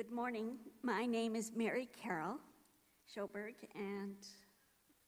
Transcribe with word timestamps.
Good 0.00 0.12
morning. 0.12 0.56
My 0.82 1.04
name 1.04 1.36
is 1.36 1.52
Mary 1.54 1.86
Carroll 2.02 2.38
Schoberg, 3.06 3.56
and 3.74 4.16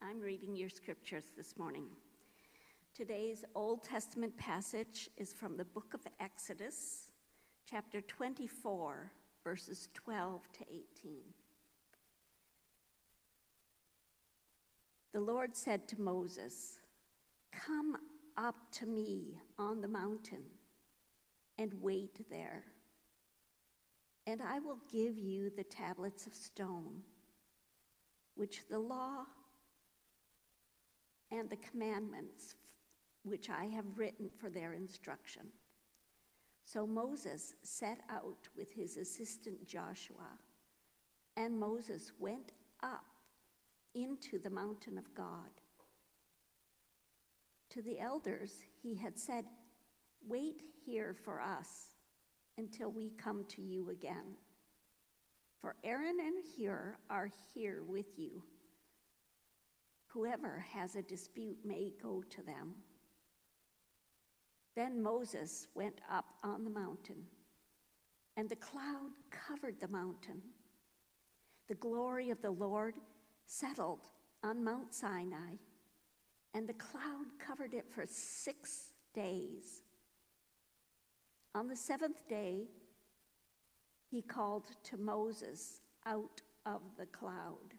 I'm 0.03 0.21
reading 0.21 0.55
your 0.55 0.69
scriptures 0.69 1.33
this 1.35 1.57
morning. 1.57 1.87
Today's 2.95 3.43
Old 3.55 3.85
Testament 3.85 4.37
passage 4.37 5.09
is 5.17 5.33
from 5.33 5.57
the 5.57 5.65
book 5.65 5.95
of 5.95 6.03
Exodus, 6.21 7.09
chapter 7.71 8.03
24, 8.03 9.11
verses 9.43 9.89
12 9.95 10.43
to 10.53 10.61
18. 10.69 10.83
The 15.15 15.21
Lord 15.21 15.57
said 15.57 15.89
to 15.89 15.99
Moses, 16.03 16.81
Come 17.51 17.97
up 18.37 18.57
to 18.73 18.85
me 18.85 19.41
on 19.59 19.81
the 19.81 19.89
mountain 19.89 20.43
and 21.57 21.73
wait 21.81 22.27
there 22.29 22.65
and 24.27 24.41
I 24.41 24.61
will 24.61 24.79
give 24.91 25.19
you 25.19 25.51
the 25.51 25.65
tablets 25.65 26.27
of 26.27 26.35
stone, 26.35 27.03
which 28.37 28.63
the 28.71 28.79
law 28.79 29.25
and 31.31 31.49
the 31.51 31.57
commandments 31.57 32.55
which 33.25 33.49
I 33.51 33.65
have 33.67 33.85
written 33.97 34.29
for 34.41 34.51
their 34.51 34.75
instruction. 34.75 35.43
So 36.65 36.87
Moses 36.87 37.55
set 37.63 38.01
out 38.11 38.49
with 38.57 38.73
his 38.73 38.97
assistant 38.97 39.67
Joshua, 39.67 40.39
and 41.37 41.59
Moses 41.59 42.13
went 42.19 42.53
up 42.83 43.05
into 43.95 44.39
the 44.39 44.51
mountain 44.51 44.99
of 44.99 45.15
God. 45.15 45.51
To 47.71 47.83
the 47.83 47.99
elders, 47.99 48.53
he 48.83 48.95
had 48.95 49.19
said, 49.19 49.45
Wait 50.27 50.63
here 50.85 51.15
for 51.25 51.41
us 51.41 51.92
until 52.59 52.91
we 52.91 53.11
come 53.23 53.45
to 53.49 53.63
you 53.63 53.91
again. 53.91 54.37
For 55.61 55.77
Aaron 55.85 56.19
and 56.21 56.43
Hur 56.59 56.97
are 57.09 57.31
here 57.55 57.83
with 57.87 58.19
you. 58.19 58.43
Whoever 60.09 60.65
has 60.73 60.97
a 60.97 61.03
dispute 61.03 61.59
may 61.65 61.93
go 62.03 62.23
to 62.31 62.43
them. 62.43 62.75
Then 64.75 65.03
Moses 65.03 65.69
went 65.75 66.01
up 66.11 66.27
on 66.43 66.65
the 66.65 66.71
mountain, 66.71 67.23
and 68.37 68.49
the 68.49 68.57
cloud 68.57 69.11
covered 69.31 69.81
the 69.81 69.89
mountain. 69.89 70.43
The 71.69 71.75
glory 71.77 72.31
of 72.31 72.43
the 72.43 72.51
Lord 72.51 72.95
settled 73.47 74.01
on 74.43 74.65
Mount 74.65 74.93
Sinai, 74.95 75.57
and 76.55 76.69
the 76.69 76.75
cloud 76.75 77.27
covered 77.39 77.73
it 77.75 77.87
for 77.95 78.05
six 78.07 78.93
days. 79.15 79.82
On 81.55 81.69
the 81.69 81.77
seventh 81.77 82.27
day, 82.29 82.69
he 84.11 84.23
called 84.23 84.65
to 84.85 84.97
Moses 84.97 85.81
out 86.07 86.41
of 86.65 86.81
the 86.99 87.07
cloud. 87.07 87.75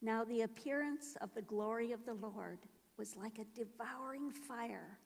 Now, 0.00 0.24
the 0.24 0.42
appearance 0.42 1.16
of 1.20 1.34
the 1.34 1.42
glory 1.42 1.92
of 1.92 2.04
the 2.06 2.14
Lord 2.14 2.58
was 2.96 3.16
like 3.16 3.38
a 3.38 3.58
devouring 3.58 4.30
fire 4.30 4.98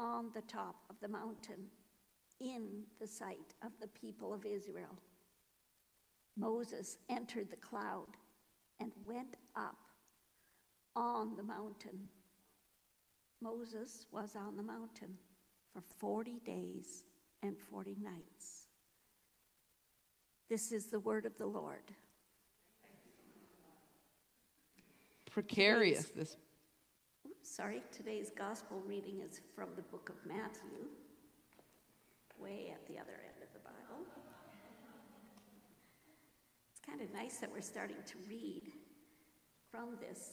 on 0.00 0.30
the 0.34 0.42
top 0.42 0.76
of 0.88 0.96
the 1.00 1.08
mountain 1.08 1.66
in 2.40 2.82
the 2.98 3.06
sight 3.06 3.54
of 3.62 3.72
the 3.80 3.88
people 3.88 4.32
of 4.32 4.46
Israel. 4.46 4.96
Moses 6.36 6.96
entered 7.10 7.50
the 7.50 7.56
cloud 7.56 8.08
and 8.80 8.92
went 9.06 9.34
up 9.54 9.76
on 10.96 11.36
the 11.36 11.42
mountain. 11.42 12.08
Moses 13.42 14.06
was 14.10 14.34
on 14.34 14.56
the 14.56 14.62
mountain 14.62 15.16
for 15.72 15.82
40 15.98 16.40
days 16.44 17.04
and 17.42 17.56
40 17.70 17.96
nights. 18.02 18.68
This 20.48 20.72
is 20.72 20.86
the 20.86 21.00
word 21.00 21.24
of 21.24 21.36
the 21.38 21.46
Lord. 21.46 21.92
Precarious, 25.30 26.06
this. 26.14 26.36
Oops, 27.26 27.56
sorry, 27.56 27.82
today's 27.90 28.30
gospel 28.36 28.82
reading 28.86 29.20
is 29.26 29.40
from 29.54 29.70
the 29.76 29.82
book 29.82 30.10
of 30.10 30.16
Matthew, 30.28 30.88
way 32.38 32.70
at 32.70 32.86
the 32.86 33.00
other 33.00 33.18
end 33.24 33.42
of 33.42 33.48
the 33.54 33.60
Bible. 33.60 34.04
It's 36.70 36.80
kind 36.86 37.00
of 37.00 37.10
nice 37.14 37.38
that 37.38 37.50
we're 37.50 37.62
starting 37.62 37.96
to 38.04 38.14
read 38.28 38.72
from 39.70 39.96
this 40.06 40.32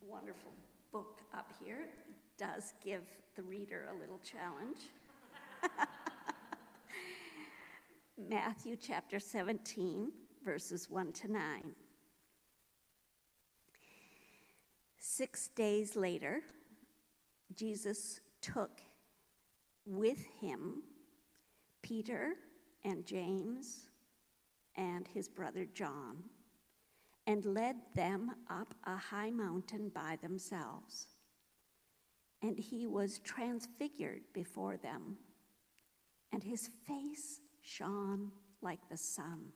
wonderful 0.00 0.50
book 0.92 1.20
up 1.32 1.52
here. 1.62 1.88
Does 2.38 2.74
give 2.84 3.02
the 3.34 3.42
reader 3.42 3.88
a 3.90 3.98
little 3.98 4.18
challenge. 4.18 4.76
Matthew 8.28 8.76
chapter 8.76 9.18
17, 9.18 10.12
verses 10.44 10.90
1 10.90 11.12
to 11.12 11.32
9. 11.32 11.62
Six 14.98 15.48
days 15.48 15.96
later, 15.96 16.42
Jesus 17.54 18.20
took 18.42 18.82
with 19.86 20.22
him 20.40 20.82
Peter 21.82 22.34
and 22.84 23.06
James 23.06 23.86
and 24.76 25.08
his 25.08 25.28
brother 25.28 25.66
John 25.72 26.18
and 27.26 27.46
led 27.46 27.76
them 27.94 28.32
up 28.50 28.74
a 28.84 28.96
high 28.96 29.30
mountain 29.30 29.90
by 29.94 30.18
themselves 30.20 31.06
and 32.42 32.58
he 32.58 32.86
was 32.86 33.18
transfigured 33.20 34.22
before 34.32 34.76
them, 34.76 35.16
and 36.32 36.42
his 36.42 36.70
face 36.86 37.40
shone 37.62 38.30
like 38.62 38.80
the 38.90 38.96
sun, 38.96 39.46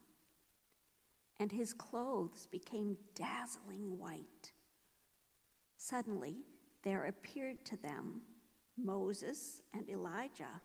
and 1.39 1.51
his 1.51 1.73
clothes 1.73 2.47
became 2.51 2.97
dazzling 3.15 3.97
white. 3.97 4.51
Suddenly, 5.77 6.37
there 6.83 7.05
appeared 7.05 7.63
to 7.65 7.77
them 7.77 8.21
Moses 8.77 9.61
and 9.73 9.89
Elijah 9.89 10.61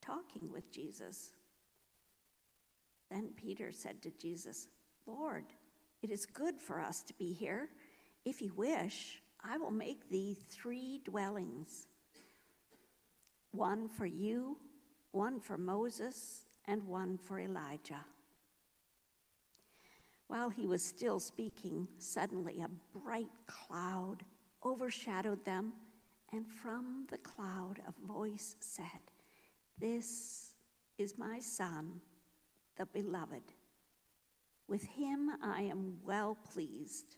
talking 0.00 0.50
with 0.50 0.72
Jesus. 0.72 1.30
Then 3.10 3.30
Peter 3.36 3.72
said 3.72 4.02
to 4.02 4.10
Jesus, 4.20 4.68
Lord, 5.06 5.44
it 6.02 6.10
is 6.10 6.26
good 6.26 6.60
for 6.60 6.80
us 6.80 7.02
to 7.02 7.14
be 7.14 7.32
here. 7.32 7.68
If 8.24 8.40
you 8.40 8.52
wish, 8.54 9.20
I 9.44 9.58
will 9.58 9.70
make 9.70 10.08
thee 10.08 10.36
three 10.50 11.00
dwellings 11.04 11.86
one 13.52 13.88
for 13.88 14.06
you, 14.06 14.56
one 15.10 15.40
for 15.40 15.58
Moses, 15.58 16.46
and 16.66 16.86
one 16.86 17.18
for 17.18 17.40
Elijah. 17.40 18.04
While 20.28 20.50
he 20.50 20.68
was 20.68 20.84
still 20.84 21.18
speaking, 21.18 21.88
suddenly 21.98 22.60
a 22.60 22.96
bright 22.96 23.32
cloud 23.48 24.18
overshadowed 24.64 25.44
them, 25.44 25.72
and 26.32 26.46
from 26.46 27.06
the 27.10 27.18
cloud 27.18 27.80
a 27.88 28.06
voice 28.06 28.54
said, 28.60 28.84
This 29.78 30.52
is 30.98 31.18
my 31.18 31.40
Son, 31.40 32.00
the 32.76 32.86
Beloved. 32.86 33.42
With 34.68 34.84
him 34.84 35.30
I 35.42 35.62
am 35.62 35.96
well 36.04 36.38
pleased. 36.52 37.16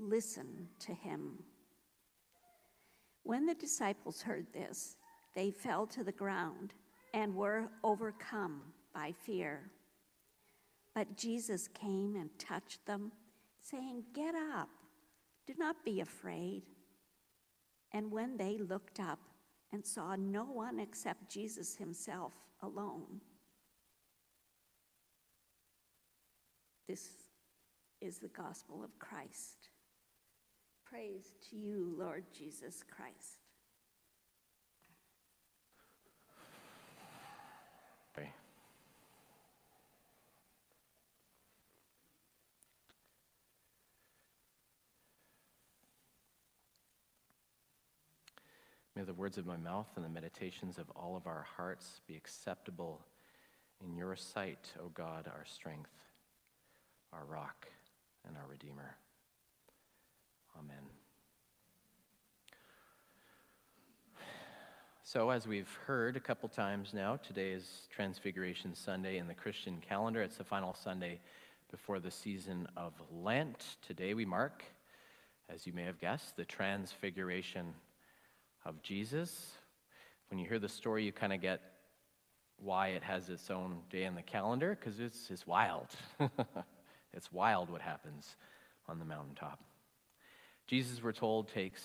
Listen 0.00 0.66
to 0.78 0.94
him. 0.94 1.34
When 3.22 3.44
the 3.44 3.54
disciples 3.54 4.22
heard 4.22 4.46
this, 4.54 4.96
they 5.34 5.50
fell 5.50 5.86
to 5.88 6.02
the 6.02 6.10
ground 6.10 6.72
and 7.12 7.34
were 7.34 7.68
overcome 7.84 8.62
by 8.94 9.12
fear. 9.12 9.70
But 10.94 11.18
Jesus 11.18 11.68
came 11.68 12.16
and 12.16 12.30
touched 12.38 12.86
them, 12.86 13.12
saying, 13.62 14.04
Get 14.14 14.34
up, 14.34 14.70
do 15.46 15.52
not 15.58 15.84
be 15.84 16.00
afraid. 16.00 16.62
And 17.92 18.10
when 18.10 18.38
they 18.38 18.56
looked 18.56 19.00
up 19.00 19.18
and 19.70 19.84
saw 19.84 20.16
no 20.16 20.44
one 20.44 20.80
except 20.80 21.30
Jesus 21.30 21.76
himself 21.76 22.32
alone, 22.62 23.20
this 26.88 27.10
is 28.00 28.18
the 28.18 28.28
gospel 28.28 28.82
of 28.82 28.98
Christ. 28.98 29.69
Praise 30.90 31.34
to 31.50 31.56
you, 31.56 31.94
Lord 31.96 32.24
Jesus 32.36 32.82
Christ. 32.94 33.38
May 49.00 49.06
the 49.06 49.14
words 49.14 49.38
of 49.38 49.46
my 49.46 49.56
mouth 49.56 49.86
and 49.96 50.04
the 50.04 50.10
meditations 50.10 50.76
of 50.76 50.90
all 50.94 51.16
of 51.16 51.26
our 51.26 51.46
hearts 51.56 52.02
be 52.06 52.16
acceptable 52.16 53.00
in 53.82 53.96
your 53.96 54.14
sight, 54.14 54.72
O 54.78 54.90
God, 54.92 55.26
our 55.26 55.46
strength, 55.46 55.88
our 57.10 57.24
rock, 57.24 57.66
and 58.28 58.36
our 58.36 58.46
Redeemer. 58.46 58.96
Amen. 60.58 60.84
So, 65.12 65.30
as 65.30 65.44
we've 65.44 65.76
heard 65.88 66.16
a 66.16 66.20
couple 66.20 66.48
times 66.48 66.94
now, 66.94 67.16
today 67.16 67.50
is 67.50 67.88
Transfiguration 67.92 68.76
Sunday 68.76 69.18
in 69.18 69.26
the 69.26 69.34
Christian 69.34 69.80
calendar. 69.80 70.22
It's 70.22 70.36
the 70.36 70.44
final 70.44 70.72
Sunday 70.72 71.18
before 71.68 71.98
the 71.98 72.12
season 72.12 72.68
of 72.76 72.92
Lent. 73.10 73.74
Today 73.84 74.14
we 74.14 74.24
mark, 74.24 74.62
as 75.52 75.66
you 75.66 75.72
may 75.72 75.82
have 75.82 75.98
guessed, 75.98 76.36
the 76.36 76.44
Transfiguration 76.44 77.74
of 78.64 78.80
Jesus. 78.82 79.50
When 80.28 80.38
you 80.38 80.46
hear 80.46 80.60
the 80.60 80.68
story, 80.68 81.02
you 81.02 81.10
kind 81.10 81.32
of 81.32 81.40
get 81.40 81.60
why 82.62 82.90
it 82.90 83.02
has 83.02 83.30
its 83.30 83.50
own 83.50 83.78
day 83.90 84.04
in 84.04 84.14
the 84.14 84.22
calendar, 84.22 84.78
because 84.78 85.00
it's, 85.00 85.28
it's 85.28 85.44
wild. 85.44 85.88
it's 87.12 87.32
wild 87.32 87.68
what 87.68 87.82
happens 87.82 88.36
on 88.88 89.00
the 89.00 89.04
mountaintop. 89.04 89.58
Jesus, 90.68 91.02
we're 91.02 91.10
told, 91.10 91.48
takes 91.48 91.82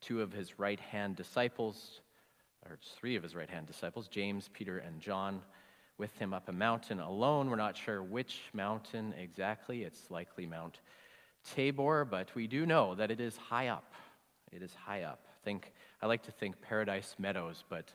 two 0.00 0.22
of 0.22 0.32
his 0.32 0.60
right 0.60 0.78
hand 0.78 1.16
disciples 1.16 2.02
or 2.68 2.78
three 2.98 3.16
of 3.16 3.22
his 3.22 3.34
right 3.34 3.48
hand 3.48 3.66
disciples, 3.66 4.08
James, 4.08 4.48
Peter, 4.52 4.78
and 4.78 5.00
John, 5.00 5.40
with 5.96 6.14
him 6.16 6.32
up 6.32 6.48
a 6.48 6.52
mountain 6.52 7.00
alone. 7.00 7.50
We're 7.50 7.56
not 7.56 7.76
sure 7.76 8.02
which 8.02 8.40
mountain 8.52 9.14
exactly. 9.18 9.82
It's 9.82 10.10
likely 10.10 10.46
Mount 10.46 10.80
Tabor, 11.54 12.04
but 12.04 12.34
we 12.34 12.46
do 12.46 12.66
know 12.66 12.94
that 12.94 13.10
it 13.10 13.20
is 13.20 13.36
high 13.36 13.68
up. 13.68 13.92
It 14.52 14.62
is 14.62 14.74
high 14.74 15.02
up. 15.02 15.20
Think, 15.44 15.72
I 16.02 16.06
like 16.06 16.22
to 16.24 16.32
think 16.32 16.60
Paradise 16.60 17.16
Meadows, 17.18 17.64
but 17.68 17.92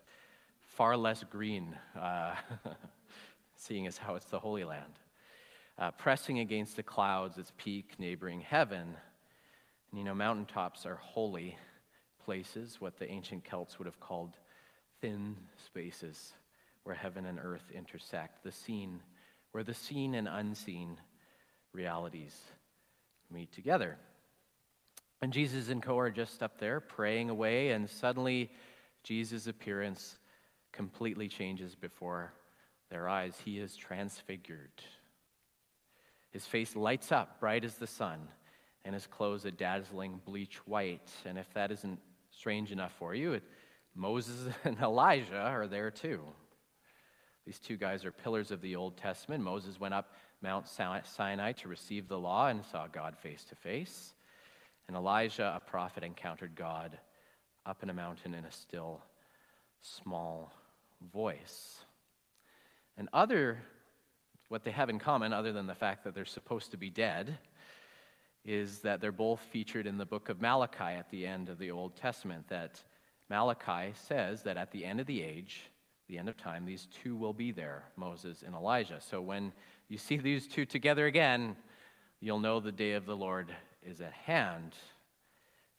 far 0.75 0.97
less 0.97 1.23
green, 1.23 1.75
uh, 1.99 2.35
seeing 3.55 3.87
as 3.87 3.97
how 3.97 4.15
it's 4.15 4.25
the 4.25 4.39
Holy 4.39 4.63
Land. 4.63 4.99
Uh, 5.77 5.91
pressing 5.91 6.39
against 6.39 6.75
the 6.75 6.83
clouds, 6.83 7.37
its 7.37 7.51
peak 7.57 7.93
neighboring 7.97 8.41
heaven. 8.41 8.95
And 9.91 9.99
you 9.99 10.03
know, 10.03 10.13
mountaintops 10.13 10.85
are 10.85 10.95
holy 10.95 11.57
places, 12.23 12.77
what 12.79 12.97
the 12.97 13.09
ancient 13.09 13.43
Celts 13.43 13.77
would 13.77 13.85
have 13.85 13.99
called 13.99 14.37
thin 15.03 15.35
spaces 15.65 16.31
where 16.85 16.95
heaven 16.95 17.25
and 17.25 17.37
earth 17.37 17.69
intersect, 17.75 18.41
the 18.41 18.51
seen, 18.53 19.01
where 19.51 19.63
the 19.63 19.73
seen 19.73 20.15
and 20.15 20.29
unseen 20.29 20.95
realities 21.73 22.33
meet 23.29 23.51
together. 23.51 23.97
And 25.21 25.33
Jesus 25.33 25.67
and 25.67 25.83
Co 25.83 25.99
are 25.99 26.09
just 26.09 26.41
up 26.41 26.57
there 26.57 26.79
praying 26.79 27.29
away, 27.29 27.71
and 27.71 27.89
suddenly 27.89 28.49
Jesus' 29.03 29.47
appearance 29.47 30.19
completely 30.71 31.27
changes 31.27 31.75
before 31.75 32.31
their 32.89 33.09
eyes. 33.09 33.35
He 33.43 33.59
is 33.59 33.75
transfigured. 33.75 34.71
His 36.31 36.45
face 36.45 36.77
lights 36.77 37.11
up 37.11 37.41
bright 37.41 37.65
as 37.65 37.75
the 37.75 37.87
sun, 37.87 38.29
and 38.85 38.93
his 38.93 39.07
clothes 39.07 39.43
a 39.43 39.51
dazzling 39.51 40.21
bleach 40.23 40.65
white. 40.65 41.11
And 41.25 41.37
if 41.37 41.53
that 41.55 41.73
isn't 41.73 41.99
strange 42.31 42.71
enough 42.71 42.93
for 42.97 43.13
you, 43.13 43.41
Moses 43.95 44.53
and 44.63 44.79
Elijah 44.79 45.39
are 45.39 45.67
there 45.67 45.91
too. 45.91 46.21
These 47.45 47.59
two 47.59 47.77
guys 47.77 48.05
are 48.05 48.11
pillars 48.11 48.51
of 48.51 48.61
the 48.61 48.75
Old 48.75 48.97
Testament. 48.97 49.43
Moses 49.43 49.79
went 49.79 49.93
up 49.93 50.13
Mount 50.41 50.67
Sinai 50.67 51.51
to 51.53 51.67
receive 51.67 52.07
the 52.07 52.19
law 52.19 52.47
and 52.47 52.65
saw 52.65 52.87
God 52.87 53.17
face 53.17 53.43
to 53.45 53.55
face. 53.55 54.13
And 54.87 54.95
Elijah, 54.95 55.53
a 55.55 55.59
prophet, 55.59 56.03
encountered 56.03 56.55
God 56.55 56.97
up 57.65 57.83
in 57.83 57.89
a 57.89 57.93
mountain 57.93 58.33
in 58.33 58.45
a 58.45 58.51
still, 58.51 59.01
small 59.81 60.53
voice. 61.13 61.79
And 62.97 63.09
other, 63.13 63.59
what 64.49 64.63
they 64.63 64.71
have 64.71 64.89
in 64.89 64.99
common, 64.99 65.33
other 65.33 65.51
than 65.53 65.67
the 65.67 65.75
fact 65.75 66.03
that 66.03 66.13
they're 66.13 66.25
supposed 66.25 66.71
to 66.71 66.77
be 66.77 66.89
dead, 66.89 67.37
is 68.45 68.79
that 68.79 68.99
they're 68.99 69.11
both 69.11 69.39
featured 69.51 69.87
in 69.87 69.97
the 69.97 70.05
book 70.05 70.29
of 70.29 70.41
Malachi 70.41 70.83
at 70.83 71.09
the 71.09 71.25
end 71.25 71.47
of 71.47 71.57
the 71.57 71.71
Old 71.71 71.95
Testament. 71.95 72.47
That 72.49 72.83
Malachi 73.29 73.93
says 74.07 74.43
that 74.43 74.57
at 74.57 74.71
the 74.71 74.85
end 74.85 74.99
of 74.99 75.07
the 75.07 75.23
age, 75.23 75.61
the 76.07 76.17
end 76.17 76.29
of 76.29 76.37
time, 76.37 76.65
these 76.65 76.87
two 77.03 77.15
will 77.15 77.33
be 77.33 77.51
there, 77.51 77.83
Moses 77.95 78.43
and 78.45 78.53
Elijah. 78.53 78.99
So 78.99 79.21
when 79.21 79.51
you 79.87 79.97
see 79.97 80.17
these 80.17 80.47
two 80.47 80.65
together 80.65 81.07
again, 81.07 81.55
you'll 82.19 82.39
know 82.39 82.59
the 82.59 82.71
day 82.71 82.93
of 82.93 83.05
the 83.05 83.15
Lord 83.15 83.53
is 83.81 84.01
at 84.01 84.13
hand. 84.13 84.75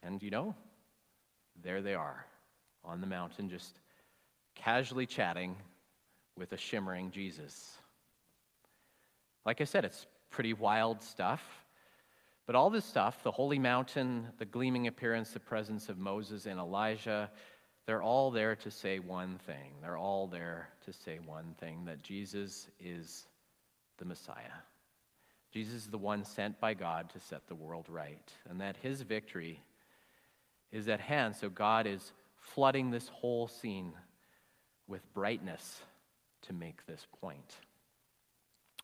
And 0.02 0.22
you 0.22 0.30
know, 0.30 0.54
there 1.62 1.82
they 1.82 1.94
are 1.94 2.26
on 2.84 3.00
the 3.00 3.06
mountain, 3.06 3.48
just 3.48 3.76
casually 4.54 5.06
chatting 5.06 5.56
with 6.36 6.52
a 6.52 6.56
shimmering 6.56 7.10
Jesus. 7.10 7.78
Like 9.46 9.60
I 9.60 9.64
said, 9.64 9.84
it's 9.84 10.06
pretty 10.30 10.52
wild 10.52 11.02
stuff. 11.02 11.63
But 12.46 12.56
all 12.56 12.68
this 12.70 12.84
stuff, 12.84 13.22
the 13.22 13.30
holy 13.30 13.58
mountain, 13.58 14.28
the 14.38 14.44
gleaming 14.44 14.86
appearance, 14.86 15.30
the 15.30 15.40
presence 15.40 15.88
of 15.88 15.98
Moses 15.98 16.46
and 16.46 16.60
Elijah, 16.60 17.30
they're 17.86 18.02
all 18.02 18.30
there 18.30 18.56
to 18.56 18.70
say 18.70 18.98
one 18.98 19.38
thing. 19.46 19.72
They're 19.80 19.96
all 19.96 20.26
there 20.26 20.68
to 20.84 20.92
say 20.92 21.18
one 21.24 21.54
thing 21.58 21.84
that 21.86 22.02
Jesus 22.02 22.68
is 22.78 23.26
the 23.98 24.04
Messiah. 24.04 24.60
Jesus 25.52 25.84
is 25.84 25.86
the 25.86 25.98
one 25.98 26.24
sent 26.24 26.58
by 26.60 26.74
God 26.74 27.10
to 27.10 27.20
set 27.20 27.46
the 27.46 27.54
world 27.54 27.86
right, 27.88 28.32
and 28.48 28.60
that 28.60 28.76
his 28.82 29.02
victory 29.02 29.62
is 30.72 30.88
at 30.88 31.00
hand. 31.00 31.36
So 31.36 31.48
God 31.48 31.86
is 31.86 32.12
flooding 32.36 32.90
this 32.90 33.08
whole 33.08 33.46
scene 33.46 33.92
with 34.88 35.00
brightness 35.14 35.80
to 36.42 36.52
make 36.52 36.84
this 36.86 37.06
point. 37.20 37.56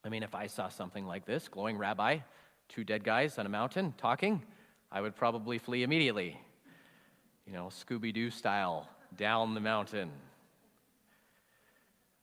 I 0.05 0.09
mean, 0.09 0.23
if 0.23 0.35
I 0.35 0.47
saw 0.47 0.69
something 0.69 1.07
like 1.07 1.27
this, 1.27 1.49
glowing 1.49 1.77
rabbi, 1.77 2.19
two 2.71 2.85
dead 2.85 3.05
guys 3.05 3.39
on 3.39 3.47
a 3.47 3.49
mountain 3.49 3.93
talking, 3.99 4.43
I 4.91 5.01
would 5.01 5.17
probably 5.17 5.59
flee 5.59 5.83
immediately. 5.83 6.41
You 7.47 7.53
know, 7.53 7.67
Scooby 7.67 8.15
Doo 8.15 8.31
style, 8.31 8.89
down 9.17 9.55
the 9.55 9.61
mountain. 9.61 10.11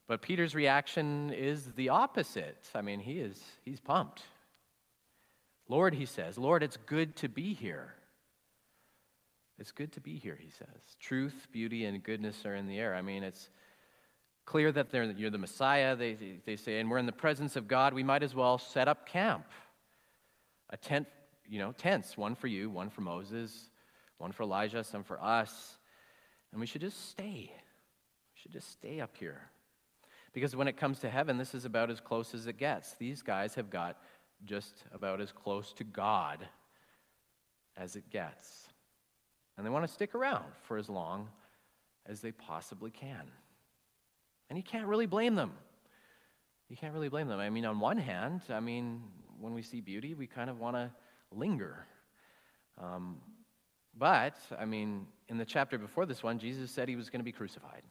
But 0.06 0.22
Peter's 0.22 0.54
reaction 0.54 1.32
is 1.34 1.72
the 1.76 1.90
opposite. 1.90 2.66
I 2.74 2.80
mean, 2.80 2.98
he 2.98 3.20
is 3.20 3.38
he's 3.62 3.78
pumped. 3.78 4.22
Lord, 5.68 5.94
he 5.94 6.06
says, 6.06 6.38
Lord, 6.38 6.62
it's 6.62 6.78
good 6.86 7.14
to 7.16 7.28
be 7.28 7.52
here. 7.52 7.92
It's 9.58 9.70
good 9.72 9.92
to 9.92 10.00
be 10.00 10.16
here, 10.16 10.38
he 10.40 10.50
says. 10.50 10.96
Truth, 10.98 11.48
beauty, 11.52 11.84
and 11.84 12.02
goodness 12.02 12.46
are 12.46 12.54
in 12.54 12.66
the 12.66 12.78
air. 12.78 12.94
I 12.94 13.02
mean, 13.02 13.22
it's 13.22 13.50
clear 14.46 14.72
that 14.72 14.94
you're 15.18 15.30
the 15.30 15.36
Messiah, 15.36 15.94
they, 15.94 16.16
they 16.46 16.56
say, 16.56 16.80
and 16.80 16.90
we're 16.90 16.96
in 16.96 17.04
the 17.04 17.12
presence 17.12 17.54
of 17.56 17.68
God. 17.68 17.92
We 17.92 18.02
might 18.02 18.22
as 18.22 18.34
well 18.34 18.56
set 18.56 18.88
up 18.88 19.06
camp 19.06 19.44
a 20.70 20.76
tent, 20.76 21.06
you 21.48 21.58
know, 21.58 21.72
tents, 21.72 22.16
one 22.16 22.34
for 22.34 22.46
you, 22.46 22.70
one 22.70 22.90
for 22.90 23.00
Moses, 23.00 23.70
one 24.18 24.32
for 24.32 24.42
Elijah, 24.42 24.84
some 24.84 25.04
for 25.04 25.22
us. 25.22 25.78
And 26.52 26.60
we 26.60 26.66
should 26.66 26.80
just 26.80 27.10
stay. 27.10 27.50
We 27.52 28.34
should 28.34 28.52
just 28.52 28.70
stay 28.72 29.00
up 29.00 29.16
here. 29.16 29.50
Because 30.32 30.54
when 30.54 30.68
it 30.68 30.76
comes 30.76 30.98
to 31.00 31.10
heaven, 31.10 31.38
this 31.38 31.54
is 31.54 31.64
about 31.64 31.90
as 31.90 32.00
close 32.00 32.34
as 32.34 32.46
it 32.46 32.58
gets. 32.58 32.94
These 32.94 33.22
guys 33.22 33.54
have 33.54 33.70
got 33.70 33.96
just 34.44 34.84
about 34.92 35.20
as 35.20 35.32
close 35.32 35.72
to 35.74 35.84
God 35.84 36.46
as 37.76 37.96
it 37.96 38.10
gets. 38.10 38.68
And 39.56 39.66
they 39.66 39.70
want 39.70 39.86
to 39.86 39.92
stick 39.92 40.14
around 40.14 40.44
for 40.62 40.78
as 40.78 40.88
long 40.88 41.28
as 42.06 42.20
they 42.20 42.32
possibly 42.32 42.90
can. 42.90 43.30
And 44.48 44.56
you 44.56 44.62
can't 44.62 44.86
really 44.86 45.06
blame 45.06 45.34
them. 45.34 45.52
You 46.68 46.76
can't 46.76 46.94
really 46.94 47.08
blame 47.08 47.28
them. 47.28 47.40
I 47.40 47.50
mean, 47.50 47.64
on 47.64 47.80
one 47.80 47.98
hand, 47.98 48.42
I 48.50 48.60
mean, 48.60 49.02
when 49.40 49.54
we 49.54 49.62
see 49.62 49.80
beauty, 49.80 50.14
we 50.14 50.26
kind 50.26 50.50
of 50.50 50.58
want 50.58 50.76
to 50.76 50.90
linger. 51.32 51.86
Um, 52.78 53.16
but, 53.96 54.36
I 54.58 54.64
mean, 54.64 55.06
in 55.28 55.38
the 55.38 55.44
chapter 55.44 55.78
before 55.78 56.06
this 56.06 56.22
one, 56.22 56.38
Jesus 56.38 56.70
said 56.70 56.88
he 56.88 56.96
was 56.96 57.10
going 57.10 57.20
to 57.20 57.24
be 57.24 57.32
crucified, 57.32 57.82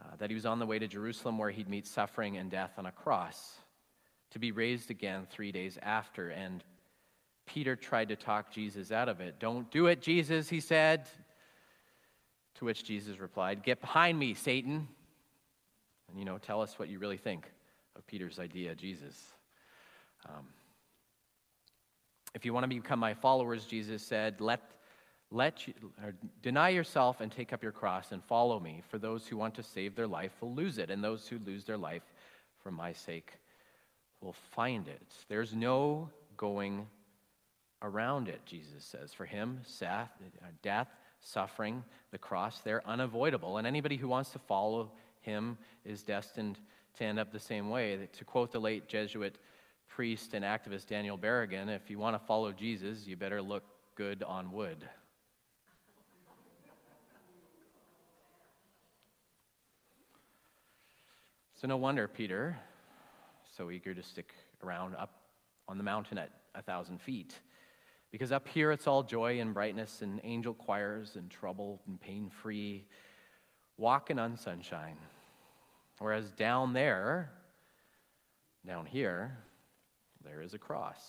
uh, 0.00 0.16
that 0.18 0.30
he 0.30 0.34
was 0.34 0.44
on 0.46 0.58
the 0.58 0.66
way 0.66 0.78
to 0.78 0.86
Jerusalem 0.86 1.38
where 1.38 1.50
he'd 1.50 1.68
meet 1.68 1.86
suffering 1.86 2.36
and 2.36 2.50
death 2.50 2.72
on 2.76 2.86
a 2.86 2.92
cross, 2.92 3.54
to 4.32 4.38
be 4.38 4.52
raised 4.52 4.90
again 4.90 5.26
three 5.30 5.52
days 5.52 5.78
after. 5.82 6.28
And 6.30 6.62
Peter 7.46 7.76
tried 7.76 8.08
to 8.08 8.16
talk 8.16 8.50
Jesus 8.50 8.92
out 8.92 9.08
of 9.08 9.20
it. 9.20 9.38
Don't 9.38 9.70
do 9.70 9.86
it, 9.86 10.02
Jesus, 10.02 10.48
he 10.48 10.60
said. 10.60 11.06
To 12.56 12.64
which 12.64 12.84
Jesus 12.84 13.18
replied, 13.18 13.62
Get 13.62 13.80
behind 13.80 14.18
me, 14.18 14.34
Satan. 14.34 14.86
And, 16.08 16.18
you 16.18 16.24
know, 16.24 16.38
tell 16.38 16.60
us 16.60 16.78
what 16.78 16.88
you 16.88 16.98
really 16.98 17.16
think 17.16 17.50
of 17.96 18.06
Peter's 18.06 18.38
idea, 18.38 18.74
Jesus. 18.74 19.33
Um, 20.28 20.46
if 22.34 22.44
you 22.44 22.52
want 22.52 22.64
to 22.64 22.68
become 22.68 22.98
my 22.98 23.14
followers, 23.14 23.64
Jesus 23.64 24.02
said, 24.02 24.40
let, 24.40 24.60
let 25.30 25.66
you, 25.68 25.74
deny 26.42 26.70
yourself 26.70 27.20
and 27.20 27.30
take 27.30 27.52
up 27.52 27.62
your 27.62 27.72
cross 27.72 28.12
and 28.12 28.22
follow 28.24 28.58
me. 28.58 28.82
For 28.90 28.98
those 28.98 29.26
who 29.26 29.36
want 29.36 29.54
to 29.54 29.62
save 29.62 29.94
their 29.94 30.06
life 30.06 30.32
will 30.40 30.54
lose 30.54 30.78
it, 30.78 30.90
and 30.90 31.02
those 31.02 31.28
who 31.28 31.38
lose 31.44 31.64
their 31.64 31.78
life 31.78 32.02
for 32.62 32.70
my 32.70 32.92
sake 32.92 33.32
will 34.20 34.34
find 34.54 34.88
it. 34.88 35.14
There's 35.28 35.54
no 35.54 36.10
going 36.36 36.86
around 37.82 38.28
it, 38.28 38.40
Jesus 38.46 38.84
says. 38.84 39.12
For 39.12 39.26
him, 39.26 39.60
death, 40.62 40.88
suffering, 41.20 41.84
the 42.10 42.18
cross, 42.18 42.60
they're 42.60 42.86
unavoidable. 42.86 43.58
And 43.58 43.66
anybody 43.66 43.96
who 43.96 44.08
wants 44.08 44.30
to 44.30 44.38
follow 44.38 44.90
him 45.20 45.58
is 45.84 46.02
destined 46.02 46.58
to 46.98 47.04
end 47.04 47.18
up 47.18 47.32
the 47.32 47.38
same 47.38 47.70
way. 47.70 48.08
To 48.12 48.24
quote 48.24 48.50
the 48.50 48.60
late 48.60 48.88
Jesuit 48.88 49.38
priest 49.88 50.34
and 50.34 50.44
activist 50.44 50.86
Daniel 50.86 51.16
Berrigan 51.16 51.68
if 51.68 51.88
you 51.88 51.98
want 51.98 52.14
to 52.20 52.26
follow 52.26 52.52
Jesus, 52.52 53.06
you 53.06 53.16
better 53.16 53.40
look 53.40 53.64
good 53.94 54.22
on 54.22 54.50
wood. 54.50 54.88
So, 61.54 61.68
no 61.68 61.76
wonder 61.76 62.06
Peter, 62.08 62.58
so 63.56 63.70
eager 63.70 63.94
to 63.94 64.02
stick 64.02 64.34
around 64.62 64.96
up 64.96 65.22
on 65.66 65.78
the 65.78 65.84
mountain 65.84 66.18
at 66.18 66.30
a 66.54 66.60
thousand 66.60 67.00
feet, 67.00 67.34
because 68.12 68.32
up 68.32 68.46
here 68.48 68.70
it's 68.70 68.86
all 68.86 69.02
joy 69.02 69.40
and 69.40 69.54
brightness 69.54 70.02
and 70.02 70.20
angel 70.24 70.52
choirs 70.52 71.16
and 71.16 71.30
trouble 71.30 71.80
and 71.86 71.98
pain 71.98 72.30
free, 72.42 72.84
walking 73.78 74.18
on 74.18 74.36
sunshine. 74.36 74.98
Whereas 76.00 76.32
down 76.32 76.74
there, 76.74 77.30
down 78.66 78.84
here, 78.84 79.38
there 80.24 80.42
is 80.42 80.54
a 80.54 80.58
cross. 80.58 81.00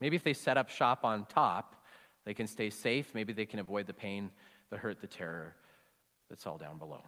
Maybe 0.00 0.16
if 0.16 0.24
they 0.24 0.32
set 0.32 0.56
up 0.56 0.70
shop 0.70 1.04
on 1.04 1.26
top, 1.26 1.76
they 2.24 2.34
can 2.34 2.46
stay 2.46 2.70
safe. 2.70 3.14
Maybe 3.14 3.32
they 3.32 3.46
can 3.46 3.58
avoid 3.58 3.86
the 3.86 3.92
pain, 3.92 4.30
the 4.70 4.76
hurt, 4.76 5.00
the 5.00 5.06
terror 5.06 5.54
that's 6.28 6.46
all 6.46 6.58
down 6.58 6.78
below. 6.78 7.02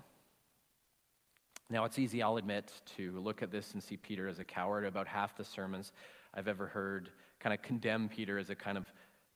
Now, 1.70 1.84
it's 1.84 1.98
easy, 1.98 2.22
I'll 2.22 2.36
admit, 2.36 2.70
to 2.96 3.12
look 3.12 3.42
at 3.42 3.50
this 3.50 3.72
and 3.72 3.82
see 3.82 3.96
Peter 3.96 4.28
as 4.28 4.38
a 4.38 4.44
coward. 4.44 4.84
About 4.84 5.06
half 5.06 5.36
the 5.36 5.44
sermons 5.44 5.92
I've 6.34 6.48
ever 6.48 6.66
heard 6.66 7.08
kind 7.40 7.54
of 7.54 7.62
condemn 7.62 8.08
Peter 8.08 8.38
as 8.38 8.50
a 8.50 8.54
kind 8.54 8.76
of 8.76 8.84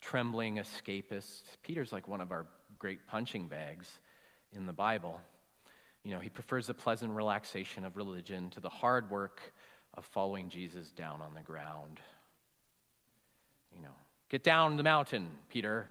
trembling 0.01 0.57
escapist. 0.57 1.43
Peter's 1.63 1.93
like 1.93 2.09
one 2.09 2.21
of 2.21 2.33
our 2.33 2.47
great 2.79 3.07
punching 3.07 3.49
bags 3.49 3.89
in 4.53 4.67
the 4.67 4.73
Bible. 4.73 5.19
You 6.05 6.15
know, 6.15 6.21
he 6.21 6.29
prefers 6.29 6.67
the 6.67 6.75
pleasant 6.75 7.13
relaxation 7.13 7.85
of 7.85 7.97
religion 7.97 8.51
to 8.51 8.61
the 8.61 8.69
hard 8.69 9.11
work 9.11 9.41
of 9.97 10.05
following 10.05 10.49
Jesus 10.49 10.91
down 10.91 11.21
on 11.23 11.35
the 11.35 11.41
ground. 11.41 12.01
You 13.75 13.83
know, 13.83 13.95
get 14.29 14.43
down 14.43 14.77
the 14.77 14.83
mountain, 14.83 15.29
Peter, 15.49 15.89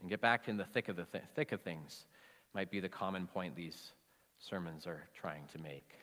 and 0.00 0.10
get 0.10 0.20
back 0.20 0.48
in 0.48 0.56
the 0.56 0.64
thick 0.64 0.88
of 0.88 0.96
the 0.96 1.04
th- 1.04 1.24
thick 1.34 1.52
of 1.52 1.60
things. 1.60 2.06
Might 2.54 2.70
be 2.70 2.80
the 2.80 2.88
common 2.88 3.26
point 3.26 3.56
these 3.56 3.92
sermons 4.38 4.86
are 4.86 5.02
trying 5.14 5.44
to 5.52 5.58
make. 5.58 5.94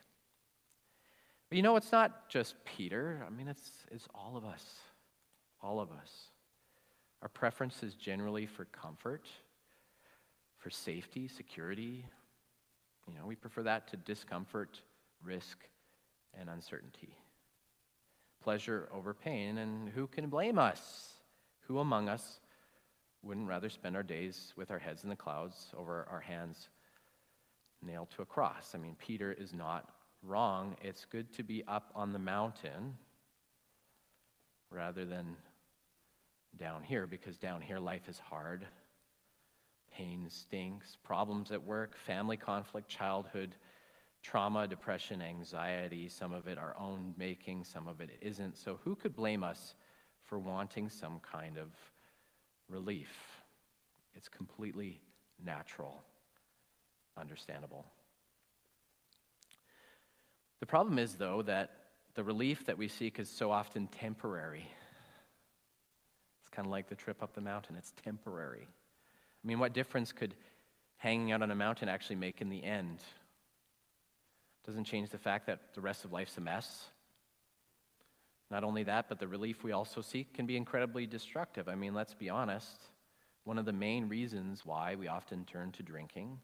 But 1.48 1.56
you 1.56 1.62
know, 1.62 1.76
it's 1.76 1.92
not 1.92 2.28
just 2.28 2.54
Peter. 2.64 3.24
I 3.26 3.30
mean, 3.30 3.48
it's, 3.48 3.70
it's 3.90 4.08
all 4.14 4.36
of 4.36 4.44
us. 4.44 4.64
All 5.62 5.80
of 5.80 5.90
us. 5.90 6.10
Our 7.22 7.28
preference 7.28 7.82
is 7.82 7.94
generally 7.94 8.46
for 8.46 8.64
comfort, 8.66 9.26
for 10.58 10.70
safety, 10.70 11.28
security. 11.28 12.06
You 13.06 13.14
know, 13.14 13.26
we 13.26 13.34
prefer 13.34 13.62
that 13.64 13.88
to 13.88 13.96
discomfort, 13.96 14.80
risk, 15.22 15.58
and 16.38 16.48
uncertainty. 16.48 17.14
Pleasure 18.42 18.88
over 18.92 19.12
pain, 19.12 19.58
and 19.58 19.90
who 19.90 20.06
can 20.06 20.28
blame 20.28 20.58
us? 20.58 21.12
Who 21.66 21.78
among 21.78 22.08
us 22.08 22.40
wouldn't 23.22 23.48
rather 23.48 23.68
spend 23.68 23.96
our 23.96 24.02
days 24.02 24.54
with 24.56 24.70
our 24.70 24.78
heads 24.78 25.04
in 25.04 25.10
the 25.10 25.16
clouds 25.16 25.72
over 25.76 26.06
our 26.10 26.20
hands 26.20 26.68
nailed 27.82 28.10
to 28.16 28.22
a 28.22 28.26
cross? 28.26 28.72
I 28.74 28.78
mean, 28.78 28.96
Peter 28.98 29.32
is 29.32 29.52
not 29.52 29.90
wrong. 30.22 30.76
It's 30.82 31.04
good 31.04 31.32
to 31.36 31.42
be 31.42 31.62
up 31.68 31.90
on 31.94 32.12
the 32.12 32.18
mountain 32.18 32.96
rather 34.70 35.04
than 35.04 35.36
down 36.58 36.82
here 36.82 37.06
because 37.06 37.36
down 37.36 37.60
here 37.60 37.78
life 37.78 38.08
is 38.08 38.18
hard. 38.18 38.66
Pain 39.92 40.26
stinks, 40.28 40.96
problems 41.04 41.50
at 41.50 41.62
work, 41.62 41.96
family 42.06 42.36
conflict, 42.36 42.88
childhood 42.88 43.54
trauma, 44.22 44.66
depression, 44.66 45.22
anxiety, 45.22 46.08
some 46.08 46.32
of 46.32 46.46
it 46.46 46.58
our 46.58 46.76
own 46.78 47.14
making, 47.16 47.64
some 47.64 47.88
of 47.88 48.00
it 48.00 48.10
isn't. 48.20 48.56
So 48.58 48.78
who 48.84 48.94
could 48.94 49.14
blame 49.14 49.42
us 49.42 49.74
for 50.24 50.38
wanting 50.38 50.88
some 50.90 51.20
kind 51.20 51.56
of 51.56 51.68
relief? 52.68 53.40
It's 54.14 54.28
completely 54.28 55.00
natural, 55.42 56.02
understandable. 57.18 57.86
The 60.60 60.66
problem 60.66 60.98
is, 60.98 61.14
though, 61.14 61.42
that 61.42 61.70
the 62.14 62.22
relief 62.22 62.66
that 62.66 62.76
we 62.76 62.88
seek 62.88 63.18
is 63.18 63.30
so 63.30 63.50
often 63.50 63.86
temporary. 63.86 64.68
It's 66.42 66.50
kind 66.50 66.66
of 66.66 66.70
like 66.70 66.88
the 66.88 66.96
trip 66.96 67.22
up 67.22 67.34
the 67.34 67.40
mountain, 67.40 67.76
it's 67.76 67.92
temporary. 68.04 68.66
I 69.42 69.46
mean, 69.46 69.58
what 69.58 69.72
difference 69.72 70.12
could 70.12 70.34
hanging 70.98 71.32
out 71.32 71.40
on 71.40 71.50
a 71.50 71.54
mountain 71.54 71.88
actually 71.88 72.16
make 72.16 72.42
in 72.42 72.50
the 72.50 72.62
end? 72.62 72.98
Doesn't 74.66 74.84
change 74.84 75.10
the 75.10 75.18
fact 75.18 75.46
that 75.46 75.74
the 75.74 75.80
rest 75.80 76.04
of 76.04 76.12
life's 76.12 76.36
a 76.36 76.40
mess. 76.40 76.90
Not 78.50 78.64
only 78.64 78.82
that, 78.84 79.08
but 79.08 79.18
the 79.18 79.28
relief 79.28 79.62
we 79.62 79.72
also 79.72 80.00
seek 80.00 80.34
can 80.34 80.46
be 80.46 80.56
incredibly 80.56 81.06
destructive. 81.06 81.68
I 81.68 81.76
mean, 81.76 81.94
let's 81.94 82.14
be 82.14 82.28
honest. 82.28 82.82
One 83.44 83.58
of 83.58 83.64
the 83.64 83.72
main 83.72 84.08
reasons 84.08 84.66
why 84.66 84.96
we 84.96 85.08
often 85.08 85.44
turn 85.44 85.72
to 85.72 85.82
drinking, 85.82 86.38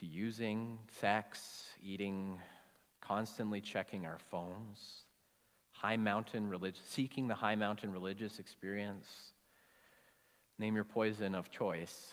to 0.00 0.06
using, 0.06 0.78
sex, 1.00 1.64
eating, 1.82 2.38
constantly 3.00 3.60
checking 3.60 4.04
our 4.04 4.18
phones, 4.30 5.04
high 5.70 5.96
mountain 5.96 6.48
religious, 6.48 6.82
seeking 6.88 7.28
the 7.28 7.34
high 7.34 7.54
mountain 7.54 7.92
religious 7.92 8.38
experience. 8.38 9.06
Name 10.58 10.74
your 10.74 10.84
poison 10.84 11.34
of 11.34 11.50
choice. 11.50 12.12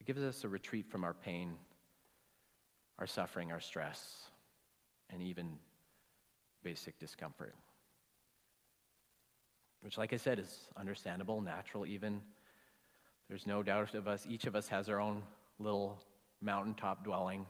It 0.00 0.06
gives 0.06 0.22
us 0.22 0.44
a 0.44 0.48
retreat 0.48 0.88
from 0.90 1.04
our 1.04 1.14
pain, 1.14 1.56
our 2.98 3.06
suffering, 3.06 3.52
our 3.52 3.60
stress, 3.60 4.30
and 5.10 5.22
even 5.22 5.58
basic 6.62 6.98
discomfort. 6.98 7.54
Which, 9.82 9.98
like 9.98 10.12
I 10.12 10.16
said, 10.16 10.38
is 10.38 10.68
understandable, 10.76 11.40
natural, 11.40 11.86
even. 11.86 12.20
There's 13.28 13.46
no 13.46 13.62
doubt 13.62 13.94
of 13.94 14.08
us, 14.08 14.26
each 14.28 14.46
of 14.46 14.56
us 14.56 14.68
has 14.68 14.88
our 14.88 15.00
own 15.00 15.22
little 15.58 15.98
mountaintop 16.40 17.04
dwelling 17.04 17.46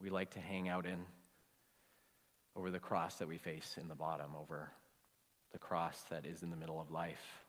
we 0.00 0.10
like 0.10 0.30
to 0.30 0.40
hang 0.40 0.68
out 0.68 0.86
in 0.86 1.04
over 2.56 2.70
the 2.70 2.78
cross 2.78 3.16
that 3.16 3.28
we 3.28 3.38
face 3.38 3.76
in 3.80 3.88
the 3.88 3.94
bottom, 3.94 4.30
over 4.38 4.70
the 5.52 5.58
cross 5.58 6.02
that 6.10 6.26
is 6.26 6.42
in 6.42 6.50
the 6.50 6.56
middle 6.56 6.80
of 6.80 6.90
life. 6.90 7.44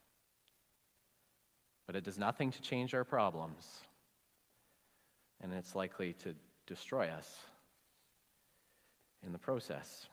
But 1.87 1.95
it 1.95 2.03
does 2.03 2.17
nothing 2.17 2.51
to 2.51 2.61
change 2.61 2.93
our 2.93 3.03
problems, 3.03 3.65
and 5.41 5.53
it's 5.53 5.75
likely 5.75 6.13
to 6.23 6.35
destroy 6.67 7.07
us 7.07 7.27
in 9.25 9.31
the 9.31 9.39
process. 9.39 10.07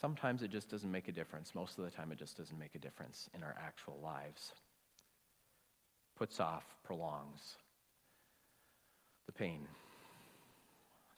Sometimes 0.00 0.42
it 0.42 0.50
just 0.50 0.70
doesn't 0.70 0.90
make 0.90 1.08
a 1.08 1.12
difference. 1.12 1.54
Most 1.54 1.78
of 1.78 1.84
the 1.84 1.90
time, 1.90 2.12
it 2.12 2.18
just 2.18 2.36
doesn't 2.36 2.58
make 2.58 2.74
a 2.74 2.78
difference 2.78 3.28
in 3.34 3.42
our 3.42 3.56
actual 3.64 3.98
lives 4.02 4.52
puts 6.16 6.40
off, 6.40 6.64
prolongs 6.82 7.56
the 9.26 9.32
pain. 9.32 9.66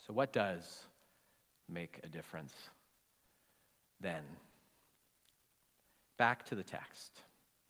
So, 0.07 0.13
what 0.13 0.33
does 0.33 0.87
make 1.69 2.01
a 2.03 2.09
difference 2.09 2.55
then? 4.01 4.23
Back 6.17 6.45
to 6.47 6.55
the 6.55 6.65
text, 6.65 7.23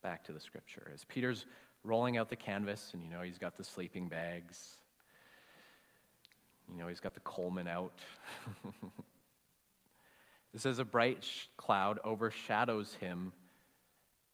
back 0.03 0.25
to 0.25 0.33
the 0.33 0.41
scripture. 0.41 0.91
As 0.93 1.05
Peter's 1.05 1.45
rolling 1.85 2.17
out 2.17 2.29
the 2.29 2.37
canvas, 2.37 2.91
and 2.93 3.03
you 3.03 3.11
know, 3.11 3.23
he's 3.23 3.39
got 3.39 3.57
the 3.57 3.65
sleeping 3.65 4.09
bags, 4.09 4.79
you 6.73 6.79
know, 6.79 6.89
he's 6.89 7.01
got 7.01 7.15
the 7.15 7.21
Coleman 7.21 7.67
out. 7.67 7.99
it 10.55 10.61
says, 10.61 10.79
A 10.79 10.85
bright 10.85 11.27
cloud 11.57 11.99
overshadows 12.05 12.95
him 13.01 13.33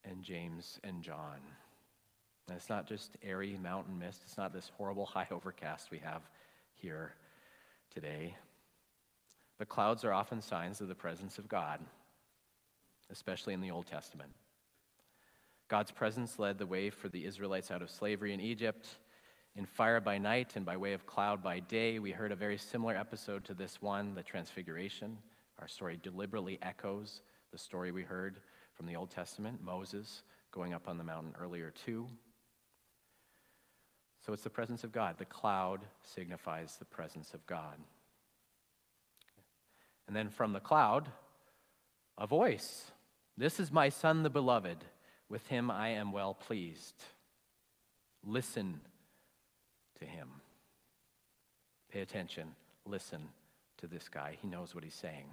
and 0.04 0.22
James 0.22 0.80
and 0.82 1.02
John. 1.02 1.38
And 2.48 2.56
it's 2.56 2.68
not 2.68 2.86
just 2.86 3.16
airy 3.22 3.58
mountain 3.62 3.98
mist, 3.98 4.22
it's 4.26 4.36
not 4.36 4.52
this 4.52 4.70
horrible 4.76 5.06
high 5.14 5.28
overcast 5.30 5.90
we 5.90 5.98
have 5.98 6.22
here 6.74 7.14
today. 7.92 8.36
But 9.58 9.68
clouds 9.68 10.04
are 10.04 10.12
often 10.12 10.42
signs 10.42 10.80
of 10.80 10.88
the 10.88 10.94
presence 10.94 11.38
of 11.38 11.48
God, 11.48 11.78
especially 13.10 13.54
in 13.54 13.60
the 13.60 13.70
Old 13.70 13.86
Testament. 13.86 14.32
God's 15.68 15.90
presence 15.90 16.38
led 16.38 16.59
the 16.59 16.66
way 16.66 16.90
for 16.90 17.09
the 17.09 17.25
Israelites 17.25 17.71
out 17.71 17.83
of 17.83 17.90
slavery 17.90 18.35
in 18.35 18.40
Egypt. 18.40 18.87
In 19.56 19.64
fire 19.64 20.00
by 20.00 20.18
night 20.18 20.56
and 20.56 20.66
by 20.66 20.76
way 20.76 20.92
of 20.92 21.06
cloud 21.06 21.42
by 21.42 21.61
day, 21.61 21.99
we 21.99 22.11
heard 22.11 22.33
a 22.33 22.37
very 22.37 22.59
similar 22.59 22.94
episode 22.94 23.44
to 23.44 23.54
this 23.54 23.80
one, 23.80 24.14
the 24.14 24.23
Transfiguration. 24.23 25.16
Our 25.61 25.68
story 25.68 25.99
deliberately 26.02 26.59
echoes 26.61 27.23
the 27.50 27.59
story 27.59 27.92
we 27.92 28.02
heard 28.02 28.40
from 28.75 28.87
the 28.87 28.97
Old 28.97 29.11
Testament, 29.11 29.62
Moses 29.62 30.23
going 30.52 30.75
up 30.75 30.88
on 30.88 30.99
the 30.99 31.04
mountain 31.04 31.35
earlier, 31.40 31.73
too. 31.85 32.06
So 34.26 34.33
it's 34.33 34.42
the 34.42 34.50
presence 34.50 34.85
of 34.85 34.92
God. 34.92 35.16
The 35.18 35.25
cloud 35.25 35.80
signifies 36.02 36.76
the 36.76 36.85
presence 36.85 37.33
of 37.35 37.47
God. 37.47 37.76
And 40.06 40.14
then 40.14 40.28
from 40.28 40.52
the 40.52 40.61
cloud, 40.61 41.09
a 42.18 42.26
voice 42.26 42.90
This 43.37 43.59
is 43.59 43.73
my 43.73 43.88
Son, 43.88 44.23
the 44.23 44.30
beloved. 44.30 44.85
With 45.28 45.47
him 45.47 45.71
I 45.71 45.90
am 45.90 46.12
well 46.12 46.35
pleased. 46.35 47.02
Listen 48.25 48.81
to 49.99 50.04
him. 50.04 50.28
Pay 51.93 52.00
attention. 52.00 52.54
Listen 52.87 53.28
to 53.78 53.87
this 53.87 54.09
guy. 54.09 54.37
He 54.40 54.49
knows 54.49 54.75
what 54.75 54.85
he's 54.85 54.95
saying. 54.95 55.26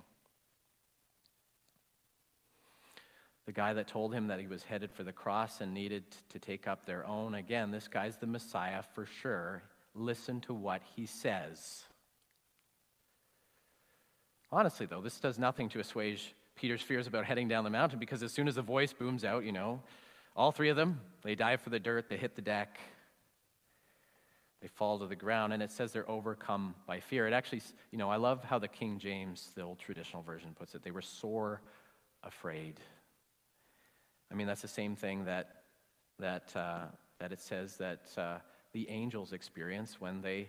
The 3.45 3.51
guy 3.51 3.73
that 3.73 3.87
told 3.87 4.13
him 4.13 4.27
that 4.27 4.39
he 4.39 4.47
was 4.47 4.63
headed 4.63 4.91
for 4.91 5.03
the 5.03 5.11
cross 5.11 5.61
and 5.61 5.73
needed 5.73 6.03
to 6.29 6.39
take 6.39 6.67
up 6.67 6.85
their 6.85 7.05
own. 7.07 7.33
Again, 7.33 7.71
this 7.71 7.87
guy's 7.87 8.17
the 8.17 8.27
Messiah 8.27 8.83
for 8.93 9.05
sure. 9.05 9.63
Listen 9.95 10.39
to 10.41 10.53
what 10.53 10.81
he 10.95 11.05
says. 11.05 11.83
Honestly, 14.51 14.85
though, 14.85 15.01
this 15.01 15.19
does 15.19 15.39
nothing 15.39 15.69
to 15.69 15.79
assuage 15.79 16.35
Peter's 16.61 16.83
fears 16.83 17.07
about 17.07 17.25
heading 17.25 17.47
down 17.47 17.63
the 17.63 17.71
mountain 17.71 17.97
because 17.97 18.21
as 18.21 18.31
soon 18.31 18.47
as 18.47 18.53
the 18.53 18.61
voice 18.61 18.93
booms 18.93 19.25
out, 19.25 19.43
you 19.43 19.51
know, 19.51 19.81
all 20.35 20.51
three 20.51 20.69
of 20.69 20.75
them, 20.77 21.01
they 21.23 21.33
dive 21.33 21.59
for 21.59 21.71
the 21.71 21.79
dirt, 21.79 22.07
they 22.07 22.17
hit 22.17 22.35
the 22.35 22.41
deck, 22.43 22.79
they 24.61 24.67
fall 24.67 24.99
to 24.99 25.07
the 25.07 25.15
ground, 25.15 25.53
and 25.53 25.63
it 25.63 25.71
says 25.71 25.91
they're 25.91 26.07
overcome 26.07 26.75
by 26.85 26.99
fear. 26.99 27.25
It 27.25 27.33
actually, 27.33 27.63
you 27.89 27.97
know, 27.97 28.11
I 28.11 28.17
love 28.17 28.43
how 28.43 28.59
the 28.59 28.67
King 28.67 28.99
James, 28.99 29.49
the 29.55 29.63
old 29.63 29.79
traditional 29.79 30.21
version, 30.21 30.55
puts 30.57 30.75
it. 30.75 30.83
They 30.83 30.91
were 30.91 31.01
sore 31.01 31.61
afraid. 32.23 32.79
I 34.31 34.35
mean, 34.35 34.45
that's 34.45 34.61
the 34.61 34.67
same 34.67 34.95
thing 34.95 35.25
that, 35.25 35.63
that, 36.19 36.55
uh, 36.55 36.85
that 37.17 37.31
it 37.31 37.41
says 37.41 37.77
that 37.77 38.03
uh, 38.15 38.37
the 38.71 38.87
angels 38.87 39.33
experience 39.33 39.99
when 39.99 40.21
they 40.21 40.47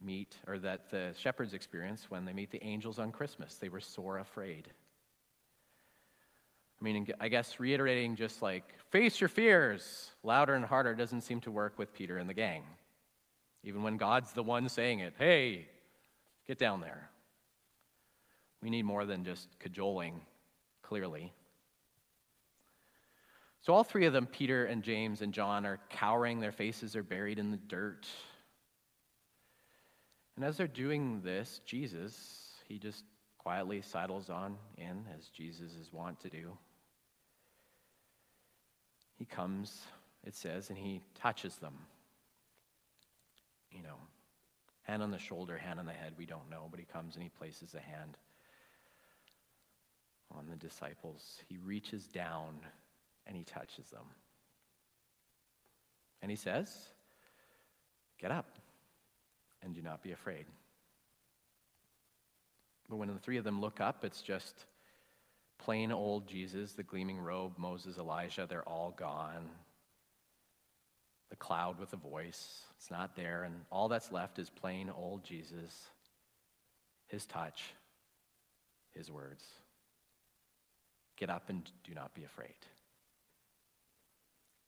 meet, 0.00 0.38
or 0.46 0.58
that 0.60 0.90
the 0.90 1.12
shepherds 1.18 1.52
experience 1.52 2.06
when 2.08 2.24
they 2.24 2.32
meet 2.32 2.50
the 2.50 2.64
angels 2.64 2.98
on 2.98 3.12
Christmas. 3.12 3.56
They 3.56 3.68
were 3.68 3.80
sore 3.80 4.20
afraid. 4.20 4.72
I 6.84 6.92
mean, 6.92 7.08
I 7.18 7.28
guess 7.28 7.58
reiterating 7.58 8.14
just 8.14 8.42
like, 8.42 8.62
face 8.90 9.18
your 9.18 9.28
fears 9.28 10.10
louder 10.22 10.52
and 10.52 10.62
harder 10.62 10.94
doesn't 10.94 11.22
seem 11.22 11.40
to 11.40 11.50
work 11.50 11.78
with 11.78 11.94
Peter 11.94 12.18
and 12.18 12.28
the 12.28 12.34
gang. 12.34 12.62
Even 13.62 13.82
when 13.82 13.96
God's 13.96 14.32
the 14.32 14.42
one 14.42 14.68
saying 14.68 14.98
it, 14.98 15.14
hey, 15.18 15.66
get 16.46 16.58
down 16.58 16.82
there. 16.82 17.08
We 18.62 18.68
need 18.68 18.82
more 18.82 19.06
than 19.06 19.24
just 19.24 19.48
cajoling, 19.60 20.20
clearly. 20.82 21.32
So, 23.62 23.72
all 23.72 23.82
three 23.82 24.04
of 24.04 24.12
them, 24.12 24.26
Peter 24.26 24.66
and 24.66 24.82
James 24.82 25.22
and 25.22 25.32
John, 25.32 25.64
are 25.64 25.80
cowering. 25.88 26.40
Their 26.40 26.52
faces 26.52 26.96
are 26.96 27.02
buried 27.02 27.38
in 27.38 27.50
the 27.50 27.56
dirt. 27.56 28.06
And 30.36 30.44
as 30.44 30.58
they're 30.58 30.66
doing 30.66 31.22
this, 31.24 31.62
Jesus, 31.64 32.50
he 32.68 32.78
just 32.78 33.04
quietly 33.38 33.80
sidles 33.80 34.28
on 34.28 34.58
in, 34.76 35.06
as 35.16 35.28
Jesus 35.28 35.72
is 35.76 35.90
wont 35.90 36.20
to 36.20 36.28
do. 36.28 36.58
He 39.24 39.34
comes, 39.34 39.80
it 40.22 40.34
says, 40.34 40.68
and 40.68 40.76
he 40.76 41.00
touches 41.14 41.56
them. 41.56 41.72
You 43.72 43.82
know, 43.82 43.96
hand 44.82 45.02
on 45.02 45.10
the 45.12 45.18
shoulder, 45.18 45.56
hand 45.56 45.80
on 45.80 45.86
the 45.86 45.94
head, 45.94 46.12
we 46.18 46.26
don't 46.26 46.50
know, 46.50 46.68
but 46.70 46.78
he 46.78 46.84
comes 46.84 47.14
and 47.14 47.22
he 47.22 47.30
places 47.30 47.74
a 47.74 47.80
hand 47.80 48.18
on 50.30 50.44
the 50.50 50.56
disciples. 50.56 51.40
He 51.48 51.56
reaches 51.56 52.04
down 52.06 52.58
and 53.26 53.34
he 53.34 53.44
touches 53.44 53.88
them. 53.88 54.04
And 56.20 56.30
he 56.30 56.36
says, 56.36 56.68
Get 58.20 58.30
up 58.30 58.58
and 59.62 59.74
do 59.74 59.80
not 59.80 60.02
be 60.02 60.12
afraid. 60.12 60.44
But 62.90 62.96
when 62.96 63.08
the 63.08 63.18
three 63.18 63.38
of 63.38 63.44
them 63.44 63.62
look 63.62 63.80
up, 63.80 64.04
it's 64.04 64.20
just 64.20 64.66
plain 65.64 65.92
old 65.92 66.28
Jesus, 66.28 66.72
the 66.72 66.82
gleaming 66.82 67.18
robe, 67.18 67.54
Moses, 67.56 67.96
Elijah, 67.96 68.46
they're 68.48 68.68
all 68.68 68.94
gone. 68.96 69.48
The 71.30 71.36
cloud 71.36 71.80
with 71.80 71.92
a 71.94 71.96
voice, 71.96 72.64
it's 72.76 72.90
not 72.90 73.16
there. 73.16 73.44
And 73.44 73.54
all 73.70 73.88
that's 73.88 74.12
left 74.12 74.38
is 74.38 74.50
plain 74.50 74.90
old 74.94 75.24
Jesus, 75.24 75.72
his 77.06 77.24
touch, 77.24 77.62
his 78.94 79.10
words. 79.10 79.42
Get 81.16 81.30
up 81.30 81.48
and 81.48 81.62
do 81.82 81.94
not 81.94 82.14
be 82.14 82.24
afraid. 82.24 82.54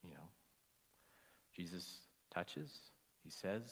You 0.03 0.11
know, 0.11 0.29
Jesus 1.55 1.99
touches, 2.33 2.71
he 3.23 3.31
says, 3.31 3.63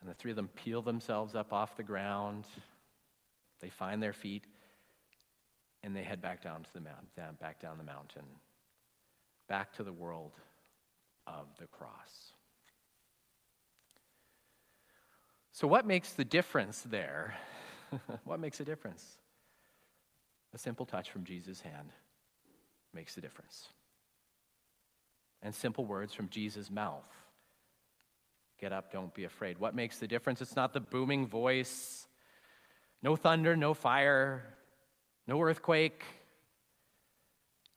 and 0.00 0.10
the 0.10 0.14
three 0.14 0.32
of 0.32 0.36
them 0.36 0.48
peel 0.48 0.82
themselves 0.82 1.34
up 1.34 1.52
off 1.52 1.76
the 1.76 1.82
ground. 1.82 2.46
They 3.60 3.70
find 3.70 4.02
their 4.02 4.12
feet 4.12 4.44
and 5.86 5.94
they 5.94 6.02
head 6.02 6.20
back 6.20 6.42
down 6.42 6.64
to 6.64 6.72
the 6.74 6.80
mountain, 6.80 7.36
back 7.40 7.60
down 7.60 7.78
the 7.78 7.84
mountain, 7.84 8.24
back 9.48 9.72
to 9.74 9.84
the 9.84 9.92
world 9.92 10.32
of 11.28 11.46
the 11.60 11.66
cross. 11.66 12.32
So, 15.52 15.68
what 15.68 15.86
makes 15.86 16.12
the 16.12 16.24
difference 16.24 16.82
there? 16.82 17.36
what 18.24 18.40
makes 18.40 18.58
a 18.58 18.64
difference? 18.64 19.04
A 20.54 20.58
simple 20.58 20.86
touch 20.86 21.08
from 21.12 21.22
Jesus' 21.22 21.60
hand 21.60 21.92
makes 22.92 23.16
a 23.16 23.20
difference. 23.20 23.68
And 25.40 25.54
simple 25.54 25.84
words 25.84 26.12
from 26.12 26.28
Jesus' 26.30 26.68
mouth 26.68 27.04
get 28.58 28.72
up, 28.72 28.90
don't 28.90 29.14
be 29.14 29.22
afraid. 29.22 29.58
What 29.58 29.76
makes 29.76 29.98
the 29.98 30.08
difference? 30.08 30.40
It's 30.40 30.56
not 30.56 30.72
the 30.72 30.80
booming 30.80 31.28
voice, 31.28 32.08
no 33.02 33.14
thunder, 33.14 33.54
no 33.54 33.72
fire, 33.72 34.55
no 35.26 35.40
earthquake. 35.40 36.04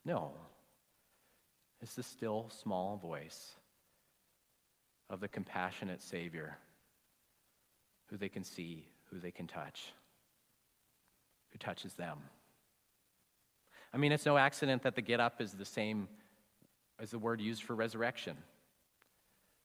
No. 0.05 0.31
It's 1.81 1.95
the 1.95 2.03
still 2.03 2.49
small 2.61 2.97
voice 2.97 3.55
of 5.09 5.19
the 5.19 5.27
compassionate 5.27 6.01
Savior 6.01 6.57
who 8.07 8.17
they 8.17 8.29
can 8.29 8.43
see, 8.43 8.85
who 9.09 9.19
they 9.19 9.31
can 9.31 9.47
touch, 9.47 9.93
who 11.51 11.57
touches 11.57 11.93
them. 11.93 12.17
I 13.93 13.97
mean, 13.97 14.11
it's 14.11 14.25
no 14.25 14.37
accident 14.37 14.83
that 14.83 14.95
the 14.95 15.01
get 15.01 15.19
up 15.19 15.41
is 15.41 15.53
the 15.53 15.65
same 15.65 16.07
as 16.99 17.11
the 17.11 17.19
word 17.19 17.41
used 17.41 17.63
for 17.63 17.75
resurrection. 17.75 18.37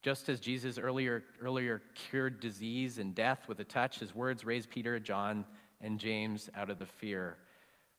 Just 0.03 0.29
as 0.29 0.41
Jesus 0.41 0.79
earlier, 0.79 1.25
earlier 1.41 1.83
cured 1.95 2.41
disease 2.41 2.99
and 2.99 3.15
death 3.15 3.49
with 3.49 3.61
a 3.61 3.65
touch, 3.65 3.99
his 3.99 4.15
words 4.15 4.45
raised 4.45 4.71
Peter, 4.71 4.99
John, 4.99 5.45
and 5.81 5.99
James 5.99 6.51
out 6.55 6.71
of 6.71 6.79
the 6.79 6.87
fear, 6.87 7.37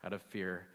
out 0.05 0.13
of 0.13 0.21
fear 0.21 0.67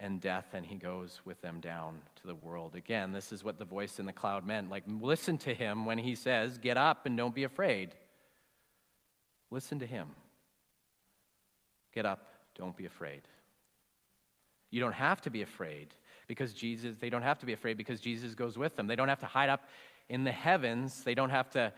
and 0.00 0.20
death, 0.20 0.46
and 0.52 0.64
he 0.64 0.76
goes 0.76 1.20
with 1.24 1.40
them 1.42 1.60
down 1.60 1.98
to 2.20 2.26
the 2.26 2.34
world. 2.34 2.76
Again, 2.76 3.12
this 3.12 3.32
is 3.32 3.42
what 3.42 3.58
the 3.58 3.64
voice 3.64 3.98
in 3.98 4.06
the 4.06 4.12
cloud 4.12 4.46
meant. 4.46 4.70
Like, 4.70 4.84
listen 4.86 5.38
to 5.38 5.54
him 5.54 5.84
when 5.84 5.98
he 5.98 6.14
says, 6.14 6.58
Get 6.58 6.76
up 6.76 7.04
and 7.04 7.16
don't 7.16 7.34
be 7.34 7.44
afraid. 7.44 7.94
Listen 9.50 9.80
to 9.80 9.86
him. 9.86 10.08
Get 11.92 12.06
up, 12.06 12.32
don't 12.56 12.76
be 12.76 12.86
afraid. 12.86 13.22
You 14.70 14.80
don't 14.80 14.92
have 14.92 15.20
to 15.22 15.30
be 15.30 15.42
afraid 15.42 15.94
because 16.28 16.52
Jesus, 16.52 16.96
they 17.00 17.10
don't 17.10 17.22
have 17.22 17.38
to 17.38 17.46
be 17.46 17.54
afraid 17.54 17.76
because 17.76 18.00
Jesus 18.00 18.34
goes 18.34 18.56
with 18.56 18.76
them. 18.76 18.86
They 18.86 18.96
don't 18.96 19.08
have 19.08 19.20
to 19.20 19.26
hide 19.26 19.48
up 19.48 19.64
in 20.08 20.22
the 20.22 20.32
heavens. 20.32 21.02
They 21.02 21.14
don't 21.14 21.30
have 21.30 21.50
to 21.50 21.72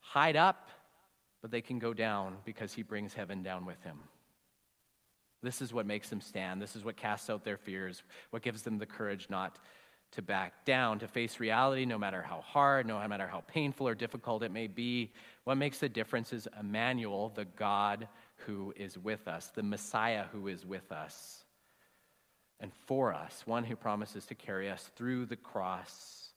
hide 0.00 0.36
up, 0.36 0.68
but 1.40 1.50
they 1.50 1.60
can 1.60 1.78
go 1.78 1.94
down 1.94 2.36
because 2.44 2.74
he 2.74 2.82
brings 2.82 3.14
heaven 3.14 3.42
down 3.42 3.64
with 3.64 3.80
him. 3.82 3.98
This 5.42 5.62
is 5.62 5.72
what 5.72 5.86
makes 5.86 6.08
them 6.08 6.20
stand. 6.20 6.60
This 6.60 6.74
is 6.74 6.84
what 6.84 6.96
casts 6.96 7.30
out 7.30 7.44
their 7.44 7.56
fears, 7.56 8.02
what 8.30 8.42
gives 8.42 8.62
them 8.62 8.78
the 8.78 8.86
courage 8.86 9.28
not 9.30 9.58
to 10.12 10.22
back 10.22 10.64
down, 10.64 10.98
to 10.98 11.08
face 11.08 11.38
reality, 11.38 11.84
no 11.84 11.98
matter 11.98 12.22
how 12.22 12.40
hard, 12.40 12.86
no 12.86 13.06
matter 13.06 13.26
how 13.26 13.42
painful 13.46 13.86
or 13.86 13.94
difficult 13.94 14.42
it 14.42 14.50
may 14.50 14.66
be. 14.66 15.12
What 15.44 15.56
makes 15.56 15.78
the 15.78 15.88
difference 15.88 16.32
is 16.32 16.48
Emmanuel, 16.58 17.30
the 17.34 17.44
God 17.44 18.08
who 18.46 18.72
is 18.76 18.96
with 18.98 19.28
us, 19.28 19.48
the 19.54 19.62
Messiah 19.62 20.24
who 20.32 20.48
is 20.48 20.64
with 20.64 20.90
us 20.90 21.44
and 22.60 22.72
for 22.86 23.14
us, 23.14 23.42
one 23.46 23.64
who 23.64 23.76
promises 23.76 24.26
to 24.26 24.34
carry 24.34 24.68
us 24.70 24.90
through 24.96 25.26
the 25.26 25.36
cross 25.36 26.30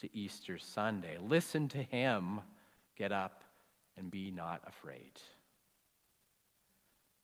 to 0.00 0.16
Easter 0.16 0.58
Sunday. 0.58 1.16
Listen 1.20 1.68
to 1.68 1.82
him. 1.82 2.40
Get 2.96 3.10
up 3.12 3.42
and 3.96 4.10
be 4.10 4.30
not 4.30 4.60
afraid. 4.66 5.12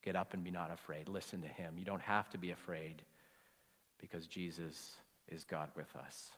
Get 0.05 0.17
up 0.17 0.35
and 0.35 0.45
be 0.45 0.51
not 0.51 0.71
afraid. 0.71 1.09
Listen 1.09 1.41
to 1.41 1.49
him. 1.49 1.75
You 1.79 1.85
don't 1.85 2.03
have 2.03 2.29
to 2.31 2.39
be 2.39 2.51
afraid 2.51 3.03
because 3.99 4.27
Jesus 4.27 4.97
is 5.29 5.45
God 5.45 5.71
with 5.75 5.89
us. 5.97 6.31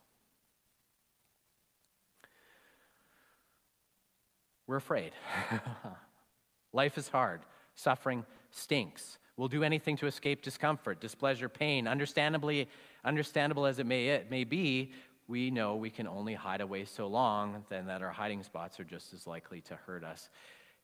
We're 4.68 4.76
afraid. 4.76 5.12
Life 6.72 6.96
is 6.96 7.08
hard. 7.08 7.40
Suffering 7.74 8.24
stinks. 8.50 9.18
We'll 9.36 9.48
do 9.48 9.64
anything 9.64 9.96
to 9.98 10.06
escape 10.06 10.42
discomfort, 10.42 11.00
displeasure, 11.00 11.48
pain. 11.48 11.88
Understandably, 11.88 12.68
understandable 13.04 13.66
as 13.66 13.80
it 13.80 13.86
may, 13.86 14.08
it 14.08 14.30
may 14.30 14.44
be, 14.44 14.92
we 15.26 15.50
know 15.50 15.74
we 15.74 15.90
can 15.90 16.06
only 16.06 16.34
hide 16.34 16.60
away 16.60 16.84
so 16.84 17.08
long, 17.08 17.64
then 17.68 17.86
that 17.86 18.00
our 18.00 18.10
hiding 18.10 18.44
spots 18.44 18.78
are 18.78 18.84
just 18.84 19.12
as 19.12 19.26
likely 19.26 19.60
to 19.62 19.74
hurt 19.74 20.04
us 20.04 20.28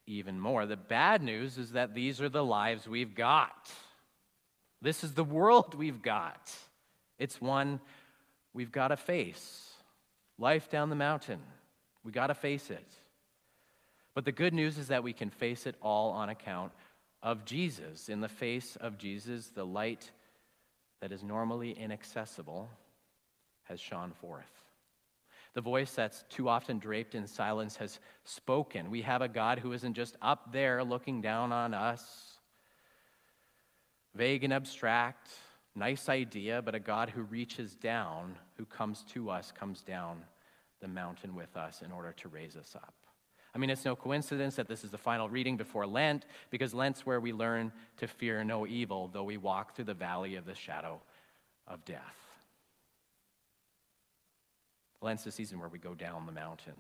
even 0.07 0.39
more. 0.41 0.67
The 0.67 0.77
bad 0.77 1.23
news 1.23 1.59
is 1.59 1.73
that 1.73 1.95
these 1.95 2.21
are 2.21 2.29
the 2.29 2.45
lives 2.45 2.89
we've 2.89 3.15
got. 3.15 3.71
This 4.81 5.05
is 5.05 5.15
the 5.15 5.25
world 5.25 5.75
we've 5.79 6.03
got. 6.03 6.53
It's 7.19 7.41
one 7.41 7.81
we've 8.53 8.73
got 8.73 8.89
to 8.89 8.97
face. 8.97 9.71
Life 10.39 10.71
down 10.71 10.91
the 10.91 10.97
mountain. 10.97 11.41
We 12.05 12.13
got 12.13 12.29
to 12.29 12.35
face 12.35 12.71
it. 12.71 12.87
But 14.15 14.25
the 14.25 14.33
good 14.33 14.53
news 14.53 14.77
is 14.77 14.89
that 14.89 15.05
we 15.05 15.13
can 15.13 15.31
face 15.31 15.67
it 15.67 15.77
all 15.81 16.11
on 16.11 16.29
account 16.29 16.73
of 17.23 17.45
Jesus. 17.45 18.09
In 18.09 18.21
the 18.21 18.29
face 18.29 18.77
of 18.77 18.99
Jesus, 18.99 19.49
the 19.49 19.65
light 19.65 20.11
that 21.01 21.13
is 21.13 21.23
normally 21.23 21.73
inaccessible 21.73 22.69
has 23.65 23.81
shone 23.81 24.13
forth. 24.21 24.62
The 25.55 25.61
voice 25.61 25.93
that's 25.93 26.25
too 26.31 26.49
often 26.49 26.79
draped 26.79 27.15
in 27.15 27.27
silence 27.27 27.77
has 27.77 28.01
spoken. 28.25 28.91
We 28.91 29.03
have 29.03 29.21
a 29.21 29.29
God 29.29 29.59
who 29.59 29.73
isn't 29.73 29.95
just 29.95 30.17
up 30.23 30.53
there 30.53 30.83
looking 30.83 31.21
down 31.21 31.53
on 31.53 31.75
us, 31.75 32.39
vague 34.15 34.45
and 34.45 34.53
abstract, 34.53 35.29
nice 35.75 36.09
idea, 36.09 36.63
but 36.63 36.75
a 36.75 36.81
God 36.81 37.11
who 37.11 37.23
reaches 37.23 37.75
down, 37.75 38.37
who 38.57 38.65
comes 38.65 39.05
to 39.13 39.31
us, 39.31 39.53
comes 39.53 39.83
down 39.83 40.23
the 40.81 40.89
mountain 40.89 41.35
with 41.35 41.57
us 41.57 41.83
in 41.83 41.93
order 41.93 42.13
to 42.13 42.29
raise 42.29 42.57
us 42.57 42.75
up. 42.75 42.95
I 43.55 43.59
mean, 43.59 43.69
it's 43.69 43.85
no 43.85 43.95
coincidence 43.95 44.57
that 44.57 44.69
this 44.69 44.83
is 44.83 44.91
the 44.91 44.99
final 44.99 45.29
reading 45.29 45.59
before 45.59 45.87
Lent, 45.87 46.25
because 46.51 46.73
Lent's 46.73 47.05
where 47.05 47.21
we 47.21 47.35
learn 47.35 47.71
to 47.99 48.07
fear 48.07 48.43
no 48.43 48.67
evil, 48.67 49.11
though 49.13 49.25
we 49.25 49.37
walk 49.37 49.77
through 49.77 49.85
the 49.85 49.95
valley 49.95 50.37
of 50.37 50.47
the 50.47 50.55
shadow 50.55 51.01
of 51.69 51.85
death. 51.85 52.32
Lent's 55.03 55.25
the 55.25 55.33
season 55.33 55.59
where 55.59 55.69
we 55.69 55.79
go 55.79 55.95
down 55.95 56.27
the 56.27 56.33
mountain 56.33 56.75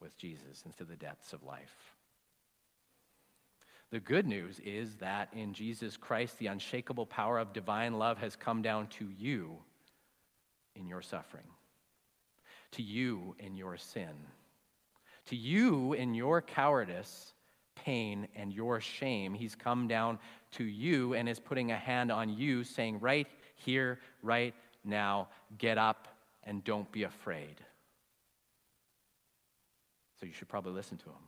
with 0.00 0.16
Jesus 0.18 0.62
into 0.64 0.84
the 0.84 0.96
depths 0.96 1.32
of 1.32 1.42
life. 1.42 1.94
The 3.90 4.00
good 4.00 4.26
news 4.26 4.60
is 4.64 4.96
that 4.96 5.28
in 5.32 5.52
Jesus 5.52 5.96
Christ, 5.96 6.38
the 6.38 6.48
unshakable 6.48 7.06
power 7.06 7.38
of 7.38 7.52
divine 7.52 7.98
love 7.98 8.18
has 8.18 8.34
come 8.34 8.60
down 8.60 8.88
to 8.88 9.08
you 9.16 9.58
in 10.74 10.88
your 10.88 11.02
suffering, 11.02 11.46
to 12.72 12.82
you 12.82 13.36
in 13.38 13.54
your 13.56 13.76
sin, 13.76 14.10
to 15.26 15.36
you 15.36 15.92
in 15.92 16.14
your 16.14 16.42
cowardice, 16.42 17.32
pain, 17.76 18.26
and 18.34 18.52
your 18.52 18.80
shame. 18.80 19.34
He's 19.34 19.54
come 19.54 19.86
down 19.86 20.18
to 20.52 20.64
you 20.64 21.14
and 21.14 21.28
is 21.28 21.38
putting 21.38 21.70
a 21.70 21.76
hand 21.76 22.10
on 22.10 22.28
you, 22.28 22.64
saying, 22.64 22.98
Right 22.98 23.28
here, 23.54 24.00
right 24.22 24.54
now, 24.84 25.28
get 25.58 25.78
up 25.78 26.08
and 26.46 26.64
don't 26.64 26.90
be 26.90 27.02
afraid. 27.02 27.60
So 30.18 30.26
you 30.26 30.32
should 30.32 30.48
probably 30.48 30.72
listen 30.72 30.96
to 30.98 31.06
him. 31.06 31.26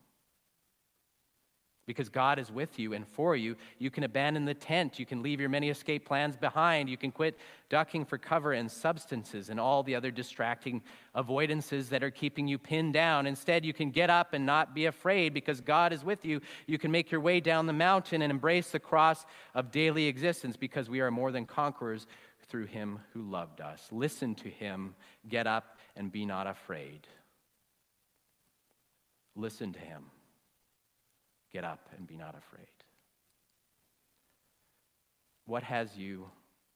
Because 1.87 2.11
God 2.11 2.39
is 2.39 2.53
with 2.53 2.79
you 2.79 2.93
and 2.93 3.09
for 3.09 3.35
you, 3.35 3.57
you 3.79 3.91
can 3.91 4.05
abandon 4.05 4.45
the 4.45 4.53
tent. 4.53 4.99
You 4.99 5.07
can 5.07 5.23
leave 5.23 5.41
your 5.41 5.49
many 5.49 5.71
escape 5.71 6.05
plans 6.05 6.37
behind. 6.37 6.91
You 6.91 6.99
can 6.99 7.11
quit 7.11 7.39
ducking 7.71 8.05
for 8.05 8.19
cover 8.19 8.53
and 8.53 8.71
substances 8.71 9.49
and 9.49 9.59
all 9.59 9.83
the 9.83 9.95
other 9.95 10.11
distracting 10.11 10.83
avoidances 11.17 11.89
that 11.89 12.05
are 12.05 12.11
keeping 12.11 12.47
you 12.47 12.59
pinned 12.59 12.93
down. 12.93 13.27
Instead, 13.27 13.65
you 13.65 13.73
can 13.73 13.91
get 13.91 14.11
up 14.11 14.35
and 14.35 14.45
not 14.45 14.75
be 14.75 14.85
afraid 14.85 15.33
because 15.33 15.63
God 15.63 15.95
is 15.95 16.05
with 16.05 16.27
you. 16.27 16.43
You 16.67 16.77
can 16.77 16.91
make 16.91 17.11
your 17.11 17.23
way 17.23 17.41
down 17.41 17.65
the 17.65 17.73
mountain 17.73 18.21
and 18.21 18.31
embrace 18.31 18.71
the 18.71 18.79
cross 18.79 19.25
of 19.55 19.71
daily 19.71 20.09
existence 20.09 20.59
because 20.59 20.91
we 20.91 21.01
are 21.01 21.11
more 21.11 21.33
than 21.33 21.47
conquerors 21.47 22.07
through 22.49 22.67
him 22.67 23.01
who 23.13 23.23
loved 23.23 23.61
us. 23.61 23.87
Listen 23.91 24.35
to 24.37 24.49
him, 24.49 24.95
get 25.29 25.47
up, 25.47 25.79
and 25.97 26.11
be 26.11 26.25
not 26.25 26.47
afraid. 26.47 27.07
Listen 29.37 29.73
to 29.73 29.79
him, 29.79 30.05
get 31.53 31.65
up, 31.65 31.89
and 31.97 32.07
be 32.07 32.17
not 32.17 32.35
afraid. 32.37 32.67
What 35.47 35.63
has 35.63 35.97
you 35.97 36.31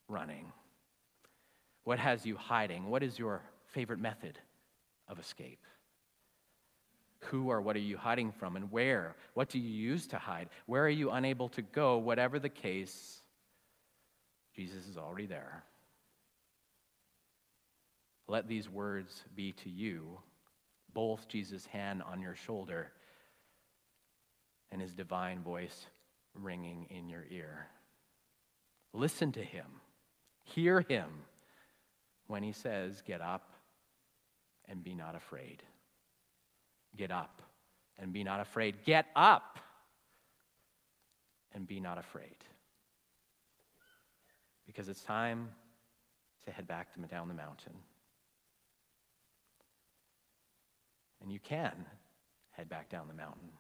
running? 0.09 0.53
What 1.85 1.99
has 1.99 2.25
you 2.25 2.37
hiding? 2.37 2.89
What 2.89 3.03
is 3.03 3.19
your 3.19 3.43
favorite 3.67 3.99
method 3.99 4.39
of 5.09 5.19
escape? 5.19 5.65
Who 7.27 7.51
or 7.51 7.61
what 7.61 7.77
are 7.77 7.81
you 7.81 7.97
hiding 7.97 8.33
from 8.33 8.57
and 8.57 8.71
where? 8.71 9.17
What 9.35 9.49
do 9.49 9.59
you 9.59 9.69
use 9.69 10.07
to 10.09 10.19
hide? 10.19 10.49
Where 10.67 10.85
are 10.85 10.89
you 10.89 11.11
unable 11.11 11.49
to 11.51 11.63
go? 11.63 11.99
Whatever 11.99 12.39
the 12.39 12.49
case, 12.49 13.22
Jesus 14.55 14.87
is 14.87 14.97
already 14.97 15.27
there. 15.27 15.65
Let 18.29 18.49
these 18.49 18.69
words 18.69 19.25
be 19.35 19.53
to 19.65 19.71
you 19.71 20.19
both 20.95 21.29
Jesus' 21.29 21.67
hand 21.67 22.03
on 22.03 22.21
your 22.21 22.35
shoulder 22.35 22.93
and 24.71 24.81
his 24.81 24.93
divine 24.93 25.43
voice 25.43 25.87
ringing 26.35 26.87
in 26.91 27.09
your 27.09 27.25
ear. 27.31 27.67
Listen 28.93 29.33
to 29.33 29.43
him, 29.43 29.67
hear 30.45 30.81
him 30.83 31.09
when 32.27 32.43
he 32.43 32.53
says, 32.53 33.03
Get 33.07 33.21
up 33.21 33.51
and 34.69 34.85
be 34.85 34.95
not 34.95 35.15
afraid. 35.15 35.63
Get 36.97 37.11
up 37.11 37.43
and 37.99 38.13
be 38.13 38.23
not 38.23 38.41
afraid. 38.41 38.77
Get 38.85 39.07
up 39.17 39.59
and 41.55 41.67
be 41.67 41.81
not 41.81 41.99
afraid 41.99 42.37
because 44.67 44.89
it's 44.89 45.03
time 45.03 45.49
to 46.45 46.51
head 46.51 46.67
back 46.67 46.93
to, 46.95 47.01
down 47.01 47.29
the 47.29 47.35
mountain. 47.35 47.75
And 51.21 51.31
you 51.31 51.39
can 51.39 51.73
head 52.51 52.69
back 52.69 52.89
down 52.89 53.09
the 53.09 53.15
mountain 53.15 53.51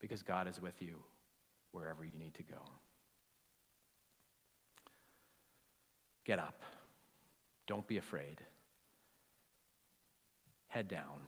because 0.00 0.22
God 0.22 0.46
is 0.46 0.60
with 0.60 0.80
you 0.80 0.96
wherever 1.72 2.04
you 2.04 2.12
need 2.18 2.34
to 2.34 2.42
go. 2.42 2.60
Get 6.24 6.38
up. 6.38 6.62
Don't 7.66 7.86
be 7.86 7.98
afraid. 7.98 8.40
Head 10.68 10.88
down 10.88 11.20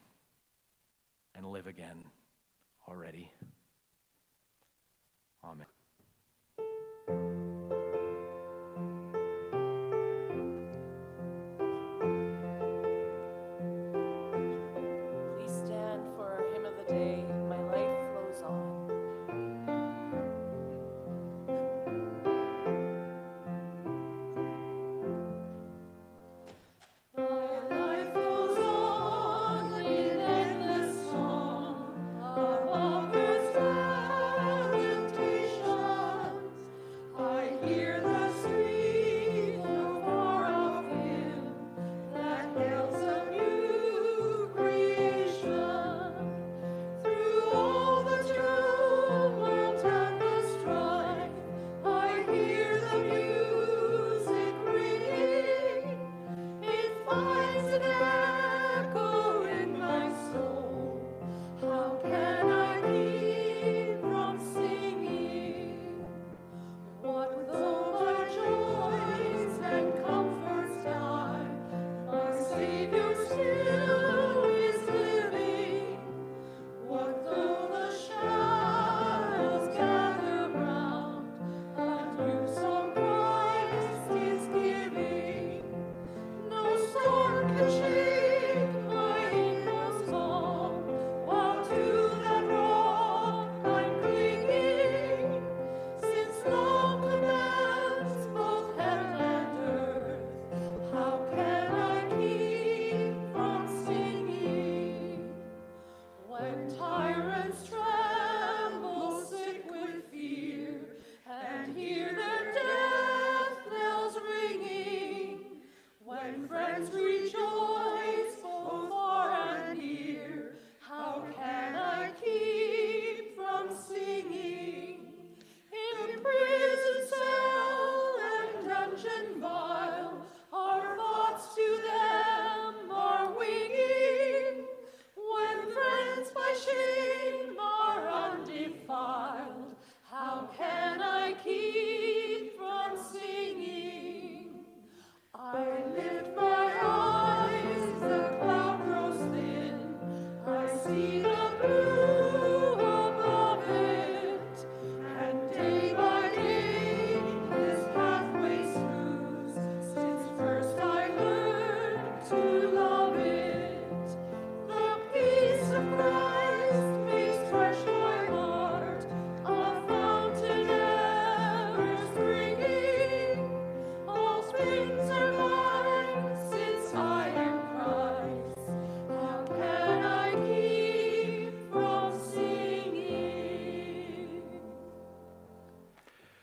and 1.34 1.50
live 1.50 1.66
again 1.66 2.04
already. 2.88 3.30
Amen. 5.44 5.66